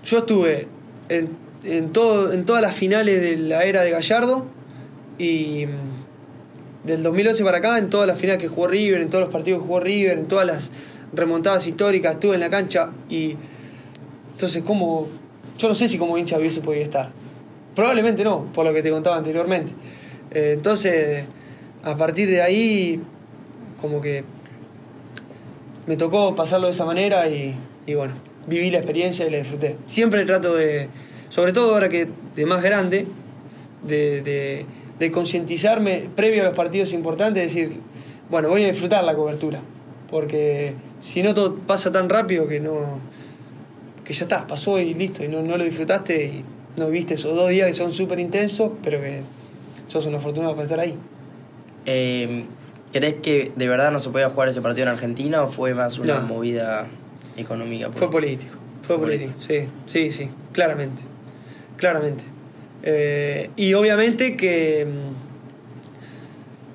[0.06, 0.68] yo estuve
[1.10, 1.30] en,
[1.64, 4.46] en, todo, en todas las finales de la era de Gallardo
[5.18, 5.66] y
[6.84, 9.62] del 2011 para acá, en todas las finales que jugó River, en todos los partidos
[9.62, 10.72] que jugó River, en todas las
[11.14, 13.36] remontadas históricas, estuve en la cancha y
[14.34, 15.08] entonces, ¿cómo?
[15.58, 17.23] Yo no sé si como hincha hubiese podido estar.
[17.76, 19.74] Probablemente no, por lo que te contaba anteriormente.
[20.32, 21.26] Eh, entonces,
[21.84, 23.02] a partir de ahí,
[23.82, 24.24] como que
[25.88, 27.56] me tocó pasarlo de esa manera y,
[27.86, 28.14] y bueno,
[28.48, 29.78] viví la experiencia y la disfruté.
[29.86, 30.90] Siempre trato de,
[31.30, 33.08] sobre todo ahora que de más grande,
[33.84, 34.66] de,
[35.00, 37.82] de, concientizarme previo a los partidos importantes, decir,
[38.30, 39.60] bueno, voy a disfrutar la cobertura,
[40.10, 43.00] porque si no todo pasa tan rápido que no
[44.06, 46.44] que ya está, pasó y listo, y no, no lo disfrutaste y
[46.78, 49.22] no viste esos dos días que son súper intensos, pero que
[49.88, 50.96] sos un afortunado por estar ahí.
[51.86, 52.46] Eh,
[52.92, 55.98] ¿Crees que de verdad no se podía jugar ese partido en Argentina o fue más
[56.00, 56.28] una No.
[56.28, 56.88] movida
[57.38, 57.90] económica?
[57.92, 61.04] Fue político, fue político, sí, sí, sí, claramente,
[61.78, 62.24] claramente.
[62.84, 64.86] Eh, y obviamente que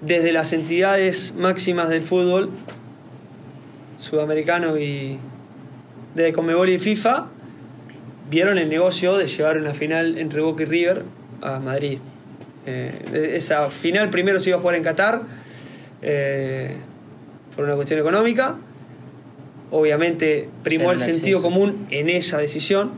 [0.03, 2.51] mm, desde las entidades máximas del fútbol,
[3.97, 5.19] sudamericano y
[6.15, 7.27] de Conmebol y FIFA,
[8.31, 11.05] vieron el negocio de llevar una final entre Boca y River
[11.43, 11.99] a Madrid.
[12.67, 15.23] Eh, esa final primero se iba a jugar en Qatar
[16.03, 16.77] eh,
[17.55, 18.57] por una cuestión económica.
[19.71, 22.93] Obviamente primó el sentido común en esa decisión.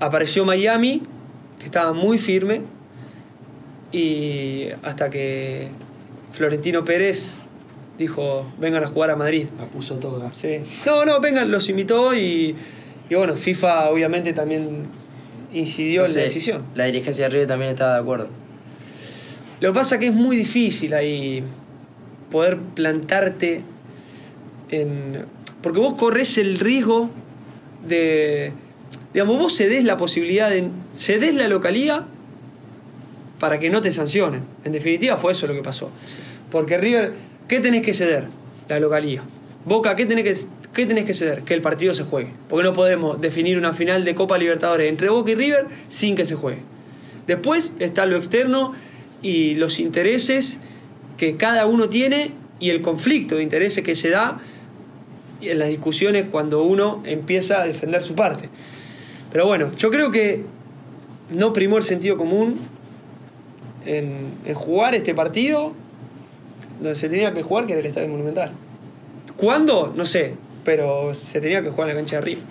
[0.00, 1.02] Apareció Miami,
[1.58, 2.62] que estaba muy firme,
[3.90, 5.68] y hasta que
[6.30, 7.38] Florentino Pérez
[7.98, 9.48] dijo, vengan a jugar a Madrid.
[9.58, 10.32] La puso toda.
[10.34, 10.60] Sí.
[10.86, 12.54] No, no, vengan, los invitó y,
[13.10, 14.86] y bueno, FIFA obviamente también
[15.52, 16.62] incidió en la decisión.
[16.74, 18.28] La dirigencia de River también estaba de acuerdo.
[19.60, 21.42] Lo que pasa es que es muy difícil ahí
[22.30, 23.62] poder plantarte
[24.70, 25.26] en...
[25.62, 27.10] Porque vos corres el riesgo
[27.86, 28.52] de...
[29.12, 30.68] Digamos, vos cedés la posibilidad de...
[30.94, 32.06] Cedés la localía
[33.40, 34.42] para que no te sancionen.
[34.64, 35.90] En definitiva fue eso lo que pasó.
[36.50, 37.14] Porque River,
[37.48, 38.26] ¿qué tenés que ceder?
[38.68, 39.22] La localía.
[39.64, 41.42] Boca, ¿qué tenés que, qué tenés que ceder?
[41.42, 42.32] Que el partido se juegue.
[42.48, 46.24] Porque no podemos definir una final de Copa Libertadores entre Boca y River sin que
[46.24, 46.62] se juegue.
[47.26, 48.74] Después está lo externo
[49.22, 50.58] y los intereses
[51.16, 54.38] que cada uno tiene y el conflicto de intereses que se da
[55.40, 58.48] en las discusiones cuando uno empieza a defender su parte.
[59.30, 60.44] Pero bueno, yo creo que
[61.30, 62.60] no primó el sentido común
[63.84, 65.72] en, jugar este partido
[66.80, 68.52] donde se tenía que jugar, que era el Estadio Monumental.
[69.36, 69.92] ¿Cuándo?
[69.94, 70.34] No sé,
[70.68, 72.44] pero se tenía que jugar en la cancha de River.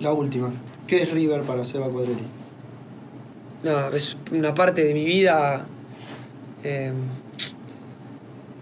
[0.00, 0.50] La última.
[0.88, 2.24] ¿Qué es River para Seba Cuadrelli?
[3.62, 5.66] No, es una parte de mi vida
[6.64, 6.90] eh,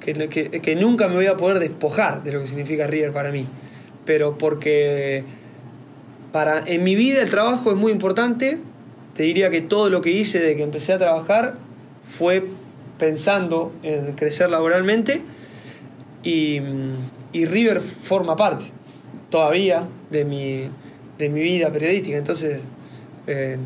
[0.01, 3.31] que, que- que nunca me voy a poder despojar de lo que significa River para
[3.33, 3.47] mí.
[4.05, 5.25] Pero porque
[6.33, 8.61] para, en mi vida el trabajo es muy importante.
[9.15, 11.55] Te diría que todo lo que hice desde que empecé a trabajar
[12.19, 12.45] fue
[12.99, 15.23] pensando en crecer laboralmente
[16.23, 16.61] y,
[17.33, 18.67] y River forma parte
[19.31, 20.69] todavía de mi,
[21.19, 22.17] de mi vida periodística.
[22.17, 22.61] Entonces,
[23.27, 23.57] eh,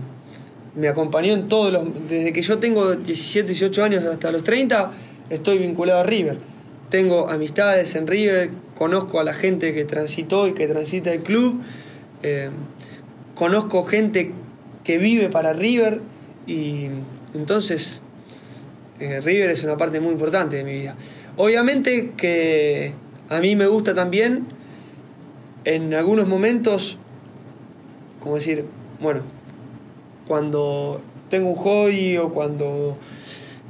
[0.74, 2.08] me acompañó en todos los.
[2.08, 4.92] Desde que yo tengo 17, 18 años hasta los 30,
[5.28, 6.38] estoy vinculado a River.
[6.88, 11.60] Tengo amistades en River, conozco a la gente que transitó y que transita el club,
[12.22, 12.50] eh,
[13.34, 14.30] conozco gente
[14.84, 16.00] que vive para River
[16.46, 16.86] y
[17.34, 18.02] entonces
[19.00, 20.94] eh, River es una parte muy importante de mi vida.
[21.36, 22.94] Obviamente que
[23.28, 24.46] a mí me gusta también
[25.64, 26.96] en algunos momentos,
[28.20, 28.64] como decir,
[29.00, 29.20] bueno,
[30.26, 32.96] cuando tengo un hobby o cuando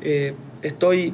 [0.03, 1.13] eh, estoy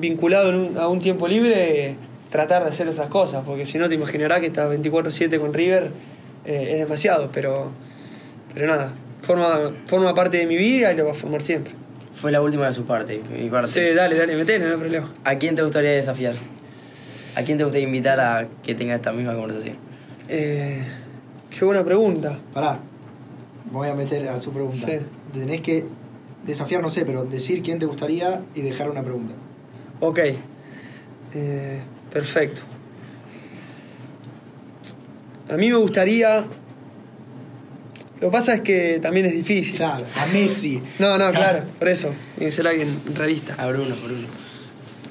[0.00, 1.96] vinculado en un- a un tiempo libre,
[2.30, 5.90] tratar de hacer otras cosas, porque si no te imaginarás que estás 24/7 con River
[6.44, 7.70] eh, es demasiado, pero,
[8.54, 11.72] pero nada, forma, forma parte de mi vida y lo va a formar siempre.
[12.14, 13.68] Fue la última de su parte, mi parte.
[13.68, 15.12] Sí, dale, dale, metele, no hay problema.
[15.24, 16.34] ¿A quién te gustaría desafiar?
[17.38, 19.76] ¿A quién te gustaría invitar a que tenga esta misma conversación?
[20.28, 20.82] Eh,
[21.56, 22.36] qué buena pregunta.
[22.52, 22.80] Pará,
[23.66, 24.86] me voy a meter a su pregunta.
[24.88, 24.98] Sí.
[25.32, 25.84] Tenés que
[26.44, 29.34] desafiar, no sé, pero decir quién te gustaría y dejar una pregunta.
[30.00, 30.18] Ok,
[31.34, 31.80] Eh,
[32.10, 32.62] perfecto.
[35.48, 36.40] A mí me gustaría...
[38.20, 39.76] Lo que pasa es que también es difícil.
[39.76, 40.82] Claro, a Messi.
[40.98, 42.08] No, no, claro, por eso.
[42.34, 43.54] Tiene que ser alguien realista.
[43.54, 44.26] A Bruno, Bruno.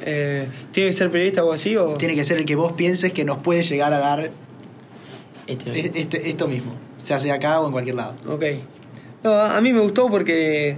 [0.09, 1.75] Eh, ¿Tiene que ser periodista o así?
[1.75, 1.95] O...
[1.95, 4.31] Tiene que ser el que vos pienses que nos puede llegar a dar
[5.47, 6.71] Este e- este- esto mismo.
[7.03, 8.15] Ya sea acá o en cualquier lado.
[8.27, 8.43] Ok.
[9.23, 10.77] No, a mí me gustó porque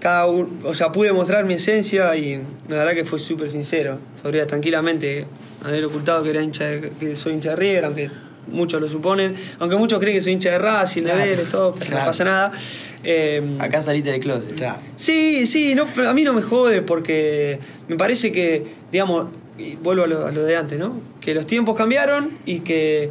[0.00, 2.36] cada o sea, pude mostrar mi esencia y
[2.68, 3.98] la verdad que fue súper sincero.
[4.22, 5.26] Podría tranquilamente
[5.64, 8.10] haber ocultado que era hincha de- que soy hincha de River, aunque
[8.48, 11.74] muchos lo suponen, aunque muchos creen que soy hincha de Racing, de Claro, Vélez, todo,
[11.74, 12.02] pero claro.
[12.02, 12.52] no pasa nada.
[13.02, 14.54] Eh, Acá saliste del closet.
[14.56, 14.78] Claro.
[14.96, 19.26] Sí, sí, no, pero a mí no me jode porque me parece que, digamos,
[19.58, 21.00] y vuelvo a lo, a lo de antes, ¿no?
[21.20, 23.10] Que los tiempos cambiaron y que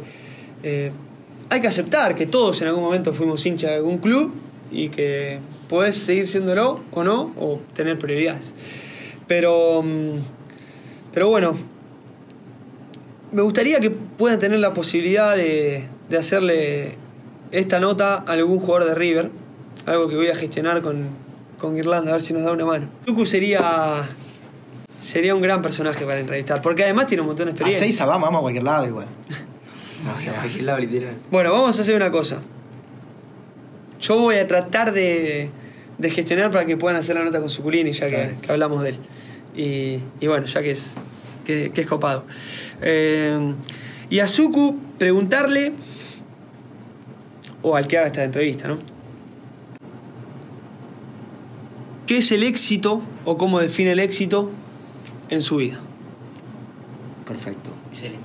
[0.62, 0.90] eh,
[1.48, 4.32] hay que aceptar que todos en algún momento fuimos hinchas de algún club
[4.70, 8.52] y que puedes seguir siéndolo o no, o tener prioridades.
[9.26, 10.18] Pero, mm,
[11.12, 11.56] pero bueno,
[13.32, 16.96] me gustaría que puedan tener la posibilidad de, de hacerle
[17.52, 19.30] esta nota a algún jugador de River,
[19.86, 21.08] algo que voy a gestionar con,
[21.58, 22.88] con Irlanda, a ver si nos da una mano.
[23.04, 24.08] Tucu sería,
[25.00, 27.86] sería un gran personaje para entrevistar, porque además tiene un montón de A experiencia.
[27.86, 29.06] seis vamos, vamos a cualquier lado igual.
[30.12, 31.14] O sea, cualquier lado literal.
[31.32, 32.40] Bueno, vamos a hacer una cosa.
[34.00, 35.50] Yo voy a tratar de,
[35.98, 38.90] de gestionar para que puedan hacer la nota con Suculini, ya que, que hablamos de
[38.90, 38.98] él.
[39.56, 40.94] Y, y bueno, ya que es,
[41.46, 42.24] que, que es copado.
[42.82, 43.54] Eh,
[44.10, 45.72] y a Suku preguntarle,
[47.62, 48.78] o al que haga esta entrevista, ¿no?
[52.06, 54.50] ¿Qué es el éxito o cómo define el éxito
[55.28, 55.80] en su vida?
[57.26, 57.70] Perfecto.
[57.90, 58.20] Excelente.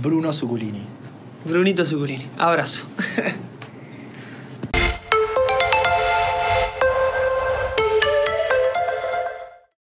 [0.00, 0.82] Bruno Suculini.
[1.44, 2.26] Brunito Suculini.
[2.38, 2.82] Abrazo.